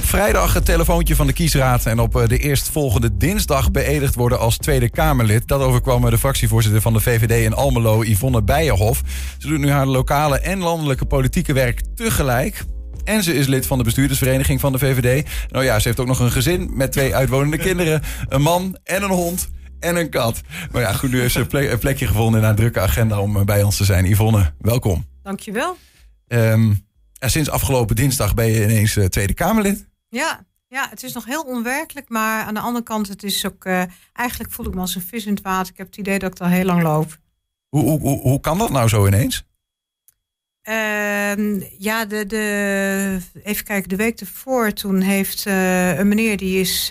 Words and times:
op 0.00 0.06
vrijdag 0.06 0.54
het 0.54 0.64
telefoontje 0.64 1.16
van 1.16 1.26
de 1.26 1.32
kiesraad 1.32 1.86
en 1.86 1.98
op 1.98 2.24
de 2.26 2.38
eerstvolgende 2.38 3.16
dinsdag 3.16 3.70
beëdigd 3.70 4.14
worden 4.14 4.38
als 4.38 4.56
Tweede 4.56 4.90
Kamerlid. 4.90 5.48
Dat 5.48 5.60
overkwam 5.60 6.10
de 6.10 6.18
fractievoorzitter 6.18 6.80
van 6.80 6.92
de 6.92 7.00
VVD 7.00 7.44
in 7.44 7.54
Almelo, 7.54 8.02
Yvonne 8.04 8.42
Bijenhof. 8.42 9.02
Ze 9.38 9.48
doet 9.48 9.58
nu 9.58 9.70
haar 9.70 9.86
lokale 9.86 10.38
en 10.38 10.58
landelijke 10.58 11.04
politieke 11.04 11.52
werk 11.52 11.82
tegelijk. 11.94 12.64
En 13.04 13.22
ze 13.22 13.34
is 13.34 13.46
lid 13.46 13.66
van 13.66 13.78
de 13.78 13.84
bestuurdersvereniging 13.84 14.60
van 14.60 14.72
de 14.72 14.78
VVD. 14.78 15.28
Nou 15.48 15.64
ja, 15.64 15.78
ze 15.78 15.88
heeft 15.88 16.00
ook 16.00 16.06
nog 16.06 16.20
een 16.20 16.32
gezin 16.32 16.70
met 16.72 16.92
twee 16.92 17.14
uitwonende 17.14 17.58
kinderen, 17.68 18.02
een 18.28 18.42
man 18.42 18.78
en 18.84 19.02
een 19.02 19.10
hond 19.10 19.48
en 19.80 19.96
een 19.96 20.10
kat. 20.10 20.40
Maar 20.72 20.82
ja, 20.82 20.92
goed, 20.92 21.10
nu 21.10 21.20
heeft 21.20 21.32
ze 21.32 21.46
een, 21.50 21.78
plekje 21.78 22.06
gevonden 22.06 22.40
in 22.40 22.46
haar 22.46 22.56
drukke 22.56 22.80
agenda 22.80 23.20
om 23.20 23.44
bij 23.44 23.62
ons 23.62 23.76
te 23.76 23.84
zijn. 23.84 24.04
Yvonne, 24.04 24.52
welkom. 24.58 25.04
Dankjewel. 25.22 25.76
Um, 26.28 26.88
en 27.18 27.30
sinds 27.30 27.50
afgelopen 27.50 27.96
dinsdag 27.96 28.34
ben 28.34 28.46
je 28.46 28.62
ineens 28.62 28.96
uh, 28.96 29.04
Tweede 29.04 29.34
Kamerlid. 29.34 29.88
Ja, 30.10 30.46
ja, 30.68 30.86
het 30.90 31.02
is 31.02 31.12
nog 31.12 31.24
heel 31.24 31.42
onwerkelijk, 31.42 32.08
maar 32.08 32.44
aan 32.44 32.54
de 32.54 32.60
andere 32.60 32.84
kant, 32.84 33.08
het 33.08 33.22
is 33.22 33.46
ook. 33.46 33.64
Uh, 33.64 33.82
eigenlijk 34.12 34.52
voel 34.52 34.66
ik 34.66 34.74
me 34.74 34.80
als 34.80 34.94
een 34.94 35.02
vis 35.02 35.26
in 35.26 35.34
het 35.34 35.42
water. 35.42 35.72
Ik 35.72 35.78
heb 35.78 35.86
het 35.86 35.96
idee 35.96 36.18
dat 36.18 36.32
ik 36.32 36.40
al 36.40 36.46
heel 36.46 36.64
lang 36.64 36.82
loop. 36.82 37.18
Hoe, 37.68 37.82
hoe, 37.82 38.00
hoe, 38.00 38.20
hoe 38.20 38.40
kan 38.40 38.58
dat 38.58 38.70
nou 38.70 38.88
zo 38.88 39.06
ineens? 39.06 39.44
Uh, 40.68 41.70
ja, 41.78 42.04
de, 42.04 42.26
de, 42.26 43.20
even 43.42 43.64
kijken, 43.64 43.88
de 43.88 43.96
week 43.96 44.20
ervoor, 44.20 44.72
toen 44.72 45.00
heeft 45.00 45.46
uh, 45.46 45.98
een 45.98 46.08
meneer 46.08 46.36
die 46.36 46.60
is. 46.60 46.90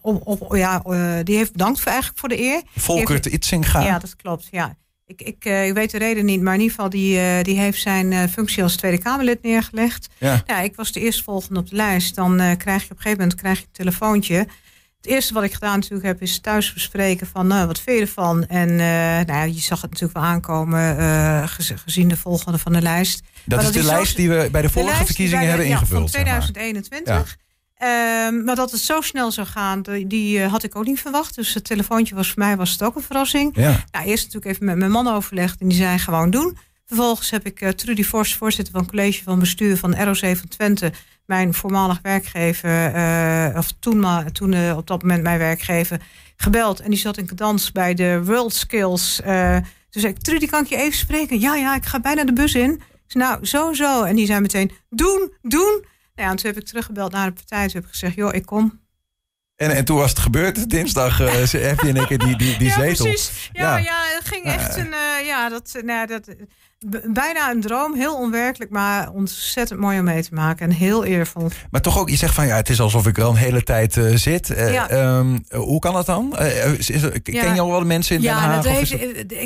op, 0.00 0.26
op, 0.26 0.56
ja, 0.56 0.78
die 1.22 1.36
heeft 1.36 1.52
bedankt 1.52 1.80
voor, 1.80 1.90
eigenlijk 1.90 2.20
voor 2.20 2.28
de 2.28 2.40
eer. 2.40 2.62
Volkert 2.76 3.26
Itzinga. 3.26 3.80
Ja, 3.80 3.98
dat 3.98 4.16
klopt. 4.16 4.48
Ja. 4.50 4.76
Ik, 5.06 5.22
ik, 5.22 5.44
ik 5.44 5.74
weet 5.74 5.90
de 5.90 5.98
reden 5.98 6.24
niet, 6.24 6.42
maar 6.42 6.54
in 6.54 6.60
ieder 6.60 6.74
geval, 6.74 6.90
die, 6.90 7.16
uh, 7.16 7.42
die 7.42 7.58
heeft 7.58 7.80
zijn 7.80 8.12
uh, 8.12 8.22
functie 8.24 8.62
als 8.62 8.76
Tweede 8.76 8.98
Kamerlid 8.98 9.42
neergelegd. 9.42 10.08
Ja. 10.18 10.42
ja 10.46 10.60
ik 10.60 10.76
was 10.76 10.92
de 10.92 11.00
eerstvolgende 11.00 11.60
op 11.60 11.70
de 11.70 11.76
lijst. 11.76 12.14
Dan 12.14 12.36
krijg 12.36 12.82
je 12.82 12.90
op 12.90 12.96
een 12.96 13.02
gegeven 13.02 13.18
moment 13.18 13.34
krijg 13.34 13.58
je 13.58 13.64
een 13.64 13.72
telefoontje. 13.72 14.36
Het 14.96 15.12
eerste 15.12 15.34
wat 15.34 15.42
ik 15.42 15.52
gedaan 15.52 15.74
natuurlijk 15.74 16.06
heb, 16.06 16.22
is 16.22 16.40
thuis 16.40 16.72
bespreken 16.72 17.26
van 17.26 17.46
nou, 17.46 17.66
wat 17.66 17.80
vind 17.80 17.96
je 17.98 18.02
ervan? 18.04 18.46
En 18.46 18.76
nou, 19.26 19.48
je 19.48 19.60
zag 19.60 19.80
het 19.80 19.90
natuurlijk 19.90 20.18
wel 20.18 20.28
aankomen 20.28 21.48
gezien 21.48 22.08
de 22.08 22.16
volgende 22.16 22.58
van 22.58 22.72
de 22.72 22.82
lijst. 22.82 23.22
Dat 23.44 23.62
is 23.62 23.70
de 23.70 23.82
lijst 23.82 24.16
die 24.16 24.28
we 24.28 24.48
bij 24.52 24.62
de 24.62 24.70
vorige 24.70 25.04
verkiezingen 25.04 25.48
hebben 25.48 25.66
ingevuld. 25.66 26.12
Ja, 26.12 26.18
van 26.18 26.24
2021. 26.24 27.36
Um, 27.84 28.44
maar 28.44 28.54
dat 28.54 28.70
het 28.70 28.80
zo 28.80 29.00
snel 29.00 29.30
zou 29.30 29.46
gaan, 29.46 29.82
die, 30.06 30.38
uh, 30.38 30.50
had 30.50 30.62
ik 30.62 30.76
ook 30.76 30.84
niet 30.84 31.00
verwacht. 31.00 31.34
Dus 31.34 31.54
het 31.54 31.64
telefoontje 31.64 32.14
was 32.14 32.30
voor 32.30 32.38
mij 32.38 32.56
was 32.56 32.70
het 32.70 32.82
ook 32.82 32.96
een 32.96 33.02
verrassing. 33.02 33.56
Ja. 33.56 33.84
Nou, 33.90 34.06
eerst 34.06 34.24
natuurlijk 34.24 34.52
even 34.52 34.66
met 34.66 34.76
mijn 34.76 34.90
man 34.90 35.08
overlegd 35.08 35.60
en 35.60 35.68
die 35.68 35.76
zei 35.76 35.98
gewoon 35.98 36.30
doen. 36.30 36.56
Vervolgens 36.86 37.30
heb 37.30 37.46
ik 37.46 37.60
uh, 37.60 37.68
Trudy 37.68 38.04
Forst, 38.04 38.36
voorzitter 38.36 38.72
van 38.72 38.82
het 38.82 38.90
college 38.90 39.22
van 39.22 39.38
bestuur 39.38 39.76
van 39.76 39.94
RO7 39.94 40.48
Twente, 40.48 40.92
mijn 41.26 41.54
voormalig 41.54 41.98
werkgever, 42.02 42.94
uh, 42.94 43.58
of 43.58 43.72
toen, 43.80 43.98
maar, 43.98 44.32
toen 44.32 44.72
op 44.72 44.86
dat 44.86 45.02
moment 45.02 45.22
mijn 45.22 45.38
werkgever, 45.38 46.00
gebeld. 46.36 46.80
En 46.80 46.90
die 46.90 46.98
zat 46.98 47.16
in 47.16 47.30
dans 47.34 47.72
bij 47.72 47.94
de 47.94 48.24
World 48.24 48.54
Skills. 48.54 49.16
toen 49.90 50.02
zei 50.02 50.12
ik, 50.12 50.18
Trudy, 50.18 50.46
kan 50.46 50.62
ik 50.62 50.68
je 50.68 50.76
even 50.76 50.98
spreken? 50.98 51.40
Ja, 51.40 51.54
ja, 51.54 51.74
ik 51.74 51.84
ga 51.84 52.00
bijna 52.00 52.24
de 52.24 52.32
bus 52.32 52.54
in. 52.54 52.80
Nou, 53.08 53.46
zo, 53.46 53.72
zo. 53.72 54.02
En 54.02 54.16
die 54.16 54.26
zei 54.26 54.40
meteen, 54.40 54.70
doen, 54.88 55.32
doen. 55.42 55.84
Ja, 56.14 56.30
en 56.30 56.36
toen 56.36 56.50
heb 56.50 56.60
ik 56.60 56.66
teruggebeld 56.66 57.12
naar 57.12 57.26
de 57.28 57.32
partij. 57.32 57.64
Toen 57.64 57.74
heb 57.74 57.84
ik 57.84 57.90
gezegd, 57.90 58.14
joh, 58.14 58.34
ik 58.34 58.46
kom. 58.46 58.83
En, 59.56 59.70
en 59.70 59.84
toen 59.84 59.96
was 59.96 60.10
het 60.10 60.18
gebeurd, 60.18 60.70
dinsdag 60.70 61.20
uh, 61.20 61.28
heb 61.50 61.80
je 61.80 61.88
in 61.88 61.96
één 61.96 62.06
keer 62.06 62.18
die, 62.18 62.36
die, 62.36 62.58
die 62.58 62.68
ja, 62.68 62.74
zetel. 62.74 63.06
Precies. 63.06 63.50
Ja, 63.52 63.76
ja. 63.76 63.76
ja 63.76 64.02
het 64.18 64.28
ging 64.28 64.44
echt 64.44 64.76
een, 64.76 64.86
uh, 65.20 65.26
ja, 65.26 65.48
dat, 65.48 65.78
nou, 65.82 66.06
dat, 66.06 66.28
bijna 67.06 67.50
een 67.50 67.60
droom, 67.60 67.94
heel 67.94 68.16
onwerkelijk, 68.16 68.70
maar 68.70 69.10
ontzettend 69.10 69.80
mooi 69.80 69.98
om 69.98 70.04
mee 70.04 70.22
te 70.22 70.34
maken 70.34 70.66
en 70.66 70.72
heel 70.72 71.04
eervol. 71.04 71.48
Maar 71.70 71.80
toch 71.80 71.98
ook, 71.98 72.10
je 72.10 72.16
zegt 72.16 72.34
van 72.34 72.46
ja, 72.46 72.56
het 72.56 72.68
is 72.68 72.80
alsof 72.80 73.06
ik 73.06 73.16
er 73.16 73.24
al 73.24 73.30
een 73.30 73.36
hele 73.36 73.62
tijd 73.62 73.96
uh, 73.96 74.16
zit. 74.16 74.46
Ja. 74.56 75.16
um, 75.18 75.44
hoe 75.50 75.78
kan 75.78 75.92
dat 75.92 76.06
dan? 76.06 76.38
Is, 76.78 76.90
is, 76.90 77.02
ken 77.22 77.54
je 77.54 77.60
al 77.60 77.70
wel 77.70 77.84
mensen 77.84 78.16
in 78.16 78.22
Den 78.22 78.32
Haag? 78.32 78.64
Ja, 78.64 78.70
heeft, 78.70 78.96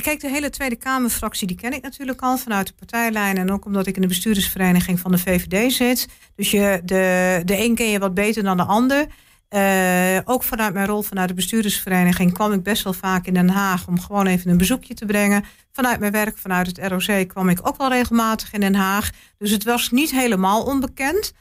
kijk, 0.03 0.21
de 0.21 0.29
hele 0.29 0.51
Tweede 0.51 0.77
Kamerfractie, 0.77 1.47
die 1.47 1.57
ken 1.57 1.73
ik 1.73 1.83
natuurlijk 1.83 2.21
al 2.21 2.39
vanuit 2.39 2.67
de 2.67 2.73
partijlijn 2.79 3.39
en 3.39 3.53
ook 3.53 3.65
omdat 3.65 3.87
ik 3.87 3.95
in 3.95 4.03
de 4.03 4.09
bestuurdersvereniging 4.09 5.01
van 5.01 5.11
de 5.11 5.19
VVD 5.19 5.73
zit. 5.73 6.09
Dus 6.37 6.51
je, 6.51 6.81
de, 6.85 7.43
de 7.45 7.59
een 7.65 7.75
ken 7.75 7.91
je 7.91 7.99
wat 7.99 8.15
beter 8.15 8.43
dan 8.43 8.57
de 8.57 8.65
ander. 8.65 9.07
Uh, 9.55 10.19
ook 10.25 10.43
vanuit 10.43 10.75
mijn 10.75 10.87
rol 10.87 11.03
vanuit 11.03 11.29
de 11.29 11.35
bestuurdersvereniging 11.35 12.33
kwam 12.33 12.53
ik 12.53 12.63
best 12.63 12.85
wel 12.85 12.93
vaak 12.93 13.27
in 13.27 13.35
Den 13.35 13.49
Haag 13.49 13.87
om 13.87 14.01
gewoon 14.01 14.27
even 14.27 14.51
een 14.51 14.57
bezoekje 14.57 14.95
te 14.95 15.07
brengen. 15.07 15.45
Vanuit 15.73 16.01
mijn 16.01 16.13
werk, 16.13 16.39
vanuit 16.39 16.67
het 16.67 16.79
ROC, 16.79 17.29
kwam 17.29 17.49
ik 17.49 17.69
ook 17.69 17.77
wel 17.77 17.89
regelmatig 17.89 18.53
in 18.53 18.61
Den 18.61 18.75
Haag. 18.75 19.11
Dus 19.39 19.51
het 19.51 19.65
was 19.65 19.91
niet 19.91 20.11
helemaal 20.11 20.65
onbekend. 20.65 21.33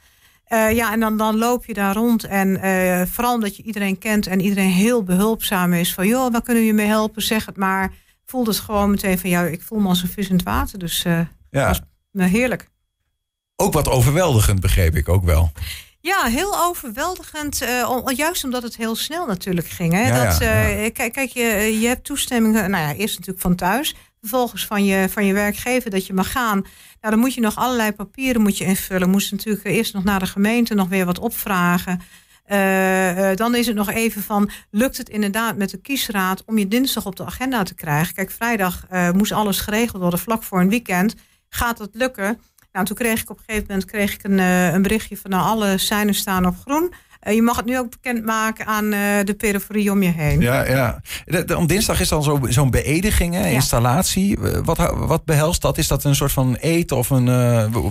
Uh, 0.48 0.72
ja, 0.72 0.92
en 0.92 1.00
dan, 1.00 1.16
dan 1.16 1.36
loop 1.36 1.64
je 1.64 1.74
daar 1.74 1.94
rond. 1.94 2.24
En 2.24 2.48
uh, 2.48 3.02
vooral 3.06 3.34
omdat 3.34 3.56
je 3.56 3.62
iedereen 3.62 3.98
kent 3.98 4.26
en 4.26 4.40
iedereen 4.40 4.70
heel 4.70 5.02
behulpzaam 5.02 5.72
is. 5.72 5.94
Van 5.94 6.06
joh, 6.06 6.32
waar 6.32 6.42
kunnen 6.42 6.62
we 6.62 6.68
je 6.68 6.74
mee 6.74 6.86
helpen? 6.86 7.22
Zeg 7.22 7.46
het 7.46 7.56
maar. 7.56 7.92
Voelde 8.24 8.50
het 8.50 8.60
gewoon 8.60 8.90
meteen 8.90 9.18
van 9.18 9.30
ja, 9.30 9.42
ik 9.42 9.62
voel 9.62 9.78
me 9.78 9.88
als 9.88 10.02
een 10.02 10.08
vis 10.08 10.28
in 10.28 10.36
het 10.36 10.44
water. 10.44 10.78
Dus 10.78 11.02
ja. 11.50 11.68
was 11.68 11.80
heerlijk. 12.12 12.68
Ook 13.56 13.72
wat 13.72 13.88
overweldigend, 13.88 14.60
begreep 14.60 14.96
ik 14.96 15.08
ook 15.08 15.24
wel. 15.24 15.52
Ja, 16.08 16.24
heel 16.24 16.60
overweldigend. 16.60 17.62
Uh, 17.62 18.00
juist 18.06 18.44
omdat 18.44 18.62
het 18.62 18.76
heel 18.76 18.96
snel 18.96 19.26
natuurlijk 19.26 19.68
ging. 19.68 19.92
Hè? 19.92 20.08
Ja, 20.08 20.24
dat, 20.24 20.42
uh, 20.42 20.82
ja. 20.84 20.90
Kijk, 20.90 21.12
kijk 21.12 21.30
je, 21.30 21.78
je 21.80 21.86
hebt 21.86 22.04
toestemmingen. 22.04 22.70
Nou 22.70 22.84
ja, 22.84 22.94
eerst 22.94 23.14
natuurlijk 23.14 23.40
van 23.40 23.54
thuis. 23.54 23.94
Vervolgens 24.20 24.66
van 24.66 24.84
je, 24.84 25.08
van 25.08 25.26
je 25.26 25.32
werkgever 25.32 25.90
dat 25.90 26.06
je 26.06 26.12
mag 26.12 26.32
gaan. 26.32 26.60
Nou, 27.00 27.14
dan 27.14 27.18
moet 27.18 27.34
je 27.34 27.40
nog 27.40 27.56
allerlei 27.56 27.92
papieren 27.92 28.42
moet 28.42 28.58
je 28.58 28.64
invullen. 28.64 29.10
Moest 29.10 29.30
natuurlijk 29.30 29.64
eerst 29.64 29.94
nog 29.94 30.04
naar 30.04 30.18
de 30.18 30.26
gemeente 30.26 30.74
nog 30.74 30.88
weer 30.88 31.04
wat 31.04 31.18
opvragen. 31.18 32.00
Uh, 32.46 33.34
dan 33.34 33.54
is 33.54 33.66
het 33.66 33.76
nog 33.76 33.90
even 33.90 34.22
van, 34.22 34.50
lukt 34.70 34.96
het 34.96 35.08
inderdaad 35.08 35.56
met 35.56 35.70
de 35.70 35.80
kiesraad 35.80 36.42
om 36.46 36.58
je 36.58 36.68
dinsdag 36.68 37.06
op 37.06 37.16
de 37.16 37.24
agenda 37.24 37.62
te 37.62 37.74
krijgen? 37.74 38.14
Kijk, 38.14 38.30
vrijdag 38.30 38.86
moest 39.12 39.32
alles 39.32 39.60
geregeld 39.60 40.02
worden 40.02 40.18
vlak 40.18 40.42
voor 40.42 40.60
een 40.60 40.68
weekend. 40.68 41.14
Gaat 41.48 41.78
het 41.78 41.90
lukken? 41.92 42.40
Nou, 42.72 42.86
toen 42.86 42.96
kreeg 42.96 43.22
ik 43.22 43.30
op 43.30 43.38
een 43.38 43.44
gegeven 43.46 43.66
moment 43.68 43.90
kreeg 43.90 44.14
ik 44.14 44.24
een, 44.24 44.38
uh, 44.38 44.72
een 44.72 44.82
berichtje 44.82 45.16
van 45.16 45.30
nou, 45.30 45.42
alle 45.42 45.78
seinen 45.78 46.14
staan 46.14 46.46
op 46.46 46.56
groen. 46.66 46.92
Uh, 47.22 47.34
je 47.34 47.42
mag 47.42 47.56
het 47.56 47.64
nu 47.64 47.78
ook 47.78 47.90
bekendmaken 47.90 48.66
aan 48.66 48.84
uh, 48.84 49.00
de 49.24 49.34
periferie 49.36 49.90
om 49.90 50.02
je 50.02 50.10
heen. 50.10 50.40
Ja, 50.40 50.66
ja. 50.66 51.00
De, 51.24 51.56
om 51.56 51.66
dinsdag 51.66 52.00
is 52.00 52.08
dan 52.08 52.22
zo'n 52.22 52.52
zo 52.52 52.68
beëdiging, 52.68 53.34
hè, 53.34 53.40
ja. 53.40 53.46
installatie. 53.46 54.38
Wat, 54.64 54.94
wat 54.94 55.24
behelst 55.24 55.62
dat? 55.62 55.78
Is 55.78 55.88
dat 55.88 56.04
een 56.04 56.14
soort 56.14 56.32
van 56.32 56.54
eten 56.54 56.96
of 56.96 57.10
een. 57.10 57.24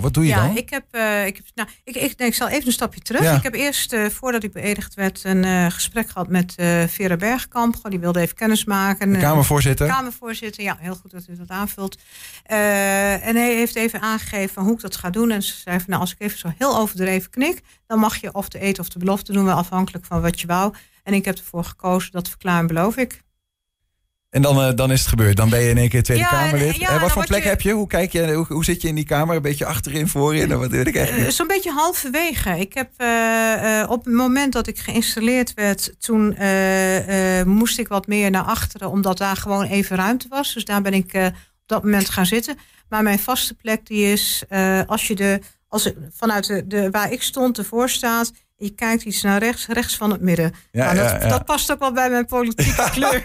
wat 0.00 0.14
doe 0.14 0.22
je 0.22 0.28
ja, 0.28 0.46
dan? 0.46 0.56
Ik 0.56 0.70
heb. 0.70 0.84
ik, 1.26 1.36
heb 1.36 1.44
nou, 1.54 1.68
ik, 1.84 1.96
ik, 1.96 2.18
nee, 2.18 2.28
ik 2.28 2.34
zal 2.34 2.48
even 2.48 2.66
een 2.66 2.72
stapje 2.72 3.00
terug. 3.00 3.22
Ja. 3.22 3.36
Ik 3.36 3.42
heb 3.42 3.54
eerst, 3.54 3.96
voordat 4.10 4.42
ik 4.42 4.52
beëdigd 4.52 4.94
werd, 4.94 5.20
een 5.24 5.72
gesprek 5.72 6.08
gehad 6.08 6.28
met 6.28 6.54
Vera 6.86 7.16
Bergkamp. 7.16 7.76
Die 7.82 7.98
wilde 7.98 8.20
even 8.20 8.36
kennis 8.36 8.64
maken. 8.64 9.12
De 9.12 9.18
Kamervoorzitter. 9.18 9.86
Kamervoorzitter, 9.86 10.62
ja, 10.62 10.76
heel 10.80 10.94
goed 10.94 11.10
dat 11.10 11.26
u 11.30 11.36
dat 11.36 11.48
aanvult. 11.48 11.98
en 12.42 13.36
hij 13.36 13.54
heeft 13.54 13.76
even 13.76 14.00
aangegeven 14.00 14.62
hoe 14.62 14.72
ik 14.72 14.80
dat 14.80 14.96
ga 14.96 15.10
doen. 15.10 15.30
En 15.30 15.42
ze 15.42 15.54
zei 15.64 15.76
van 15.76 15.86
nou, 15.88 16.00
als 16.00 16.12
ik 16.12 16.20
even 16.20 16.38
zo 16.38 16.52
heel 16.58 16.78
overdreven 16.78 17.30
knik, 17.30 17.62
dan 17.86 17.98
mag 17.98 18.16
je 18.16 18.34
of 18.34 18.48
de 18.48 18.58
eten 18.58 18.82
of 18.82 18.88
de 18.88 18.98
belofte 18.98 19.27
doen 19.32 19.44
we 19.44 19.52
afhankelijk 19.52 20.04
van 20.04 20.20
wat 20.20 20.40
je 20.40 20.46
wou. 20.46 20.74
En 21.02 21.14
ik 21.14 21.24
heb 21.24 21.36
ervoor 21.36 21.64
gekozen, 21.64 22.12
dat 22.12 22.28
verklaar 22.28 22.58
en 22.58 22.66
beloof 22.66 22.96
ik. 22.96 23.22
En 24.30 24.42
dan, 24.42 24.58
uh, 24.58 24.74
dan 24.74 24.92
is 24.92 25.00
het 25.00 25.08
gebeurd. 25.08 25.36
Dan 25.36 25.50
ben 25.50 25.60
je 25.60 25.70
in 25.70 25.78
één 25.78 25.88
keer 25.88 26.02
Tweede 26.02 26.22
ja, 26.22 26.30
Kamerlid. 26.30 26.76
Ja, 26.76 26.88
en 26.88 27.00
wat 27.00 27.10
voor 27.10 27.26
plek 27.26 27.42
je... 27.42 27.48
heb 27.48 27.60
je? 27.60 27.72
Hoe, 27.72 27.86
kijk 27.86 28.12
je 28.12 28.34
hoe, 28.34 28.46
hoe, 28.48 28.64
zit 28.64 28.82
je 28.82 28.88
in 28.88 28.94
die 28.94 29.04
kamer? 29.04 29.36
Een 29.36 29.42
beetje 29.42 29.66
achterin, 29.66 30.08
voorin? 30.08 30.58
Wat 30.58 30.72
ik 30.72 30.94
uh, 30.94 31.28
Zo'n 31.28 31.46
beetje 31.46 31.72
halverwege. 31.72 32.58
Ik 32.58 32.74
heb 32.74 32.90
uh, 32.98 33.90
op 33.90 34.04
het 34.04 34.14
moment 34.14 34.52
dat 34.52 34.66
ik 34.66 34.78
geïnstalleerd 34.78 35.54
werd, 35.54 35.94
toen 35.98 36.36
moest 37.46 37.78
ik 37.78 37.88
wat 37.88 38.06
meer 38.06 38.30
naar 38.30 38.42
achteren, 38.42 38.90
omdat 38.90 39.18
daar 39.18 39.36
gewoon 39.36 39.64
even 39.64 39.96
ruimte 39.96 40.28
was. 40.28 40.54
Dus 40.54 40.64
daar 40.64 40.82
ben 40.82 40.94
ik 40.94 41.14
op 41.14 41.32
dat 41.66 41.82
moment 41.82 42.10
gaan 42.10 42.26
zitten. 42.26 42.58
Maar 42.88 43.02
mijn 43.02 43.18
vaste 43.18 43.54
plek 43.54 43.86
die 43.86 44.12
is, 44.12 44.44
als 44.86 45.06
je 45.06 45.14
de, 45.14 45.40
als 45.68 45.92
vanuit 46.10 46.46
de, 46.46 46.66
de, 46.66 46.90
waar 46.90 47.12
ik 47.12 47.22
stond 47.22 47.58
ervoor 47.58 47.88
staat, 47.88 48.32
je 48.58 48.74
kijkt 48.74 49.02
iets 49.02 49.22
naar 49.22 49.38
rechts, 49.38 49.66
rechts 49.66 49.96
van 49.96 50.10
het 50.10 50.20
midden. 50.20 50.54
Ja, 50.70 50.92
nou, 50.92 50.96
dat, 50.96 51.22
ja, 51.22 51.28
dat, 51.28 51.44
past 51.44 51.72
ook 51.72 51.78
wel 51.78 51.92
bij 51.92 52.10
mijn 52.10 52.26
politieke 52.26 52.90
kleur. 52.94 53.22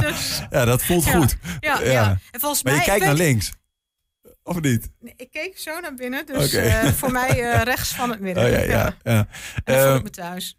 dus, 0.00 0.42
ja, 0.50 0.64
dat 0.64 0.82
voelt 0.82 1.06
goed. 1.06 1.36
Ja, 1.60 1.80
ja. 1.80 2.18
En 2.30 2.40
volgens 2.40 2.62
maar 2.62 2.72
je 2.72 2.78
mij, 2.78 2.86
kijkt 2.86 3.04
naar 3.04 3.14
links. 3.14 3.52
Of 4.42 4.60
niet? 4.60 4.90
Nee, 5.00 5.14
ik 5.16 5.30
keek 5.30 5.58
zo 5.58 5.80
naar 5.80 5.94
binnen, 5.94 6.26
dus 6.26 6.54
okay. 6.54 6.84
uh, 6.84 6.92
voor 6.92 7.12
mij 7.12 7.40
uh, 7.42 7.62
rechts 7.62 7.94
van 7.94 8.10
het 8.10 8.20
midden. 8.20 8.44
Oh, 8.44 8.50
ja, 8.50 8.58
ja, 8.58 8.96
ja. 9.02 9.26
En 9.64 9.74
dan 9.74 9.80
voel 9.86 9.96
ik 9.96 10.02
me 10.02 10.10
thuis. 10.10 10.58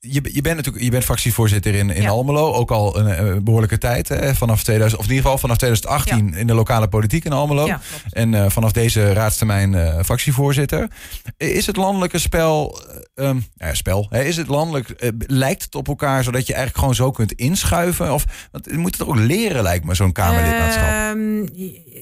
Je, 0.00 0.20
je 0.32 0.40
bent 0.40 0.56
natuurlijk 0.56 0.84
je 0.84 0.90
bent 0.90 1.04
fractievoorzitter 1.04 1.74
in, 1.74 1.90
in 1.90 2.02
ja. 2.02 2.08
Almelo, 2.08 2.52
ook 2.52 2.70
al 2.70 2.98
een, 2.98 3.26
een 3.26 3.44
behoorlijke 3.44 3.78
tijd. 3.78 4.08
Hè, 4.08 4.34
vanaf 4.34 4.62
2000, 4.62 5.00
of 5.00 5.06
in 5.06 5.10
ieder 5.10 5.24
geval 5.24 5.40
vanaf 5.40 5.56
2018 5.56 6.30
ja. 6.30 6.36
in 6.36 6.46
de 6.46 6.54
lokale 6.54 6.88
politiek 6.88 7.24
in 7.24 7.32
Almelo. 7.32 7.66
Ja, 7.66 7.80
en 8.10 8.32
uh, 8.32 8.48
vanaf 8.48 8.72
deze 8.72 9.12
raadstermijn 9.12 9.72
uh, 9.72 10.00
fractievoorzitter. 10.04 10.90
Is 11.36 11.66
het 11.66 11.76
landelijke 11.76 12.18
spel, 12.18 12.80
um, 13.14 13.46
ja, 13.54 13.74
spel, 13.74 14.06
hè, 14.10 14.22
is 14.22 14.36
het 14.36 14.48
landelijk, 14.48 14.94
uh, 14.98 15.10
lijkt 15.18 15.62
het 15.62 15.74
op 15.74 15.88
elkaar 15.88 16.24
zodat 16.24 16.46
je 16.46 16.52
eigenlijk 16.54 16.78
gewoon 16.78 16.94
zo 16.94 17.10
kunt 17.10 17.32
inschuiven? 17.32 18.12
Of 18.12 18.24
want 18.50 18.64
je 18.70 18.78
moet 18.78 18.98
het 18.98 19.08
ook 19.08 19.16
leren, 19.16 19.62
lijkt 19.62 19.84
me, 19.84 19.94
zo'n 19.94 20.12
Kamerlidmaatschap. 20.12 21.16
Um, 21.16 21.48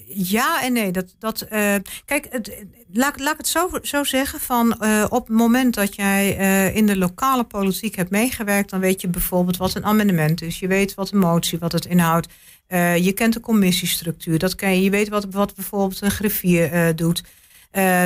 ja 0.07 0.63
en 0.63 0.73
nee. 0.73 0.91
Dat, 0.91 1.15
dat, 1.19 1.47
uh, 1.53 1.75
kijk, 2.05 2.27
het, 2.31 2.65
laat, 2.93 3.21
laat 3.21 3.33
ik 3.33 3.39
het 3.39 3.49
zo, 3.49 3.71
zo 3.83 4.05
zeggen. 4.05 4.41
Van, 4.41 4.77
uh, 4.81 5.07
op 5.09 5.27
het 5.27 5.37
moment 5.37 5.75
dat 5.75 5.95
jij 5.95 6.39
uh, 6.39 6.77
in 6.77 6.87
de 6.87 6.97
lokale 6.97 7.45
politiek 7.45 7.97
hebt 7.97 8.11
meegewerkt... 8.11 8.71
dan 8.71 8.81
weet 8.81 9.01
je 9.01 9.09
bijvoorbeeld 9.09 9.57
wat 9.57 9.75
een 9.75 9.85
amendement 9.85 10.43
is. 10.43 10.59
Je 10.59 10.67
weet 10.67 10.95
wat 10.95 11.11
een 11.11 11.19
motie, 11.19 11.59
wat 11.59 11.73
het 11.73 11.87
inhoudt. 11.87 12.29
je 12.99 13.13
kent 13.15 13.33
de 13.33 13.41
commissiestructuur. 13.41 14.39
Dat 14.39 14.55
ken 14.55 14.75
je. 14.75 14.83
je 14.83 14.91
weet 14.91 15.09
wat, 15.09 15.27
wat 15.31 15.55
bijvoorbeeld 15.55 16.01
een 16.01 16.11
griffier 16.11 16.97
doet. 16.97 17.23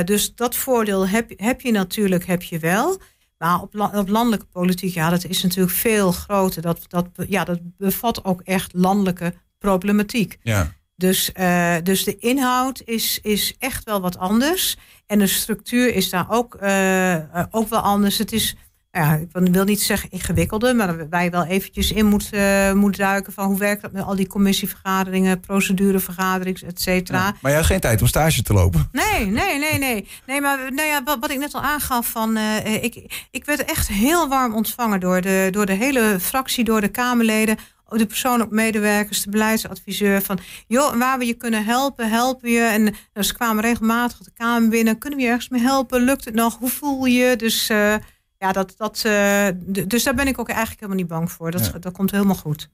dus 0.05 0.35
dat 0.35 0.55
voordeel 0.55 1.07
heb, 1.07 1.31
heb 1.35 1.61
je 1.61 1.71
natuurlijk 1.71 2.25
heb 2.25 2.43
je 2.43 2.59
wel... 2.59 3.01
Maar 3.37 3.61
op, 3.61 3.79
op, 3.93 4.09
landelijke 4.09 4.45
politiek, 4.45 4.93
ja, 4.93 5.09
dat 5.09 5.25
is 5.25 5.43
natuurlijk 5.43 5.75
veel 5.75 6.11
groter. 6.11 6.61
Dat, 6.61 6.85
dat, 6.87 7.07
ja, 7.27 7.43
dat 7.43 7.59
bevat 7.77 8.25
ook 8.25 8.41
echt 8.41 8.73
landelijke 8.73 9.33
problematiek. 9.61 10.37
Ja. 10.43 10.73
Dus, 11.01 11.31
uh, 11.39 11.75
dus 11.83 12.03
de 12.03 12.17
inhoud 12.17 12.81
is, 12.85 13.19
is 13.21 13.55
echt 13.59 13.83
wel 13.83 14.01
wat 14.01 14.17
anders. 14.17 14.77
En 15.07 15.19
de 15.19 15.27
structuur 15.27 15.95
is 15.95 16.09
daar 16.09 16.25
ook, 16.29 16.57
uh, 16.61 17.15
ook 17.51 17.69
wel 17.69 17.79
anders. 17.79 18.17
Het 18.17 18.31
is, 18.31 18.55
ja, 18.91 19.13
ik 19.15 19.27
wil 19.31 19.63
niet 19.63 19.81
zeggen 19.81 20.11
ingewikkelder, 20.11 20.75
maar 20.75 21.09
waar 21.09 21.23
je 21.23 21.29
wel 21.29 21.45
eventjes 21.45 21.91
in 21.91 22.05
moet, 22.05 22.29
uh, 22.31 22.73
moet 22.73 22.97
duiken 22.97 23.33
van 23.33 23.45
hoe 23.45 23.57
werkt 23.57 23.81
dat 23.81 23.91
met 23.91 24.03
al 24.03 24.15
die 24.15 24.27
commissievergaderingen, 24.27 25.39
procedurevergaderingen, 25.39 26.67
et 26.67 26.81
cetera. 26.81 27.17
Ja, 27.17 27.35
maar 27.41 27.51
je 27.51 27.57
had 27.57 27.65
geen 27.65 27.79
tijd 27.79 28.01
om 28.01 28.07
stage 28.07 28.41
te 28.41 28.53
lopen. 28.53 28.89
Nee, 28.91 29.25
nee, 29.25 29.59
nee, 29.59 29.77
nee. 29.77 30.07
Nee, 30.27 30.41
maar 30.41 30.73
nou 30.73 30.87
ja, 30.87 31.03
wat, 31.03 31.17
wat 31.19 31.31
ik 31.31 31.39
net 31.39 31.53
al 31.53 31.61
aangaf, 31.61 32.07
van, 32.07 32.37
uh, 32.37 32.83
ik, 32.83 33.25
ik 33.31 33.45
werd 33.45 33.65
echt 33.65 33.87
heel 33.87 34.27
warm 34.27 34.53
ontvangen 34.53 34.99
door 34.99 35.21
de, 35.21 35.47
door 35.51 35.65
de 35.65 35.73
hele 35.73 36.17
fractie, 36.19 36.63
door 36.63 36.81
de 36.81 36.87
Kamerleden 36.87 37.57
de 37.97 38.05
persoonlijk 38.05 38.51
medewerkers, 38.51 39.23
de 39.23 39.29
beleidsadviseur. 39.29 40.21
Van 40.21 40.39
joh, 40.67 40.97
waar 40.97 41.17
we 41.17 41.25
je 41.25 41.33
kunnen 41.33 41.65
helpen, 41.65 42.09
helpen 42.09 42.49
je. 42.49 42.61
En 42.61 42.95
dus 43.13 43.27
ze 43.27 43.33
kwamen 43.33 43.63
regelmatig 43.63 44.17
de 44.17 44.31
Kamer 44.33 44.69
binnen. 44.69 44.97
Kunnen 44.97 45.19
we 45.19 45.25
je 45.25 45.31
ergens 45.31 45.49
mee 45.49 45.61
helpen? 45.61 46.01
Lukt 46.01 46.25
het 46.25 46.33
nog? 46.33 46.57
Hoe 46.57 46.69
voel 46.69 47.05
je? 47.05 47.35
Dus 47.35 47.69
uh, 47.69 47.95
ja, 48.37 48.51
dat, 48.51 48.73
dat, 48.77 49.03
uh, 49.05 49.47
dus 49.87 50.03
daar 50.03 50.15
ben 50.15 50.27
ik 50.27 50.39
ook 50.39 50.49
eigenlijk 50.49 50.79
helemaal 50.79 51.01
niet 51.01 51.11
bang 51.11 51.31
voor. 51.31 51.51
Dat, 51.51 51.71
dat 51.79 51.93
komt 51.93 52.11
helemaal 52.11 52.35
goed. 52.35 52.69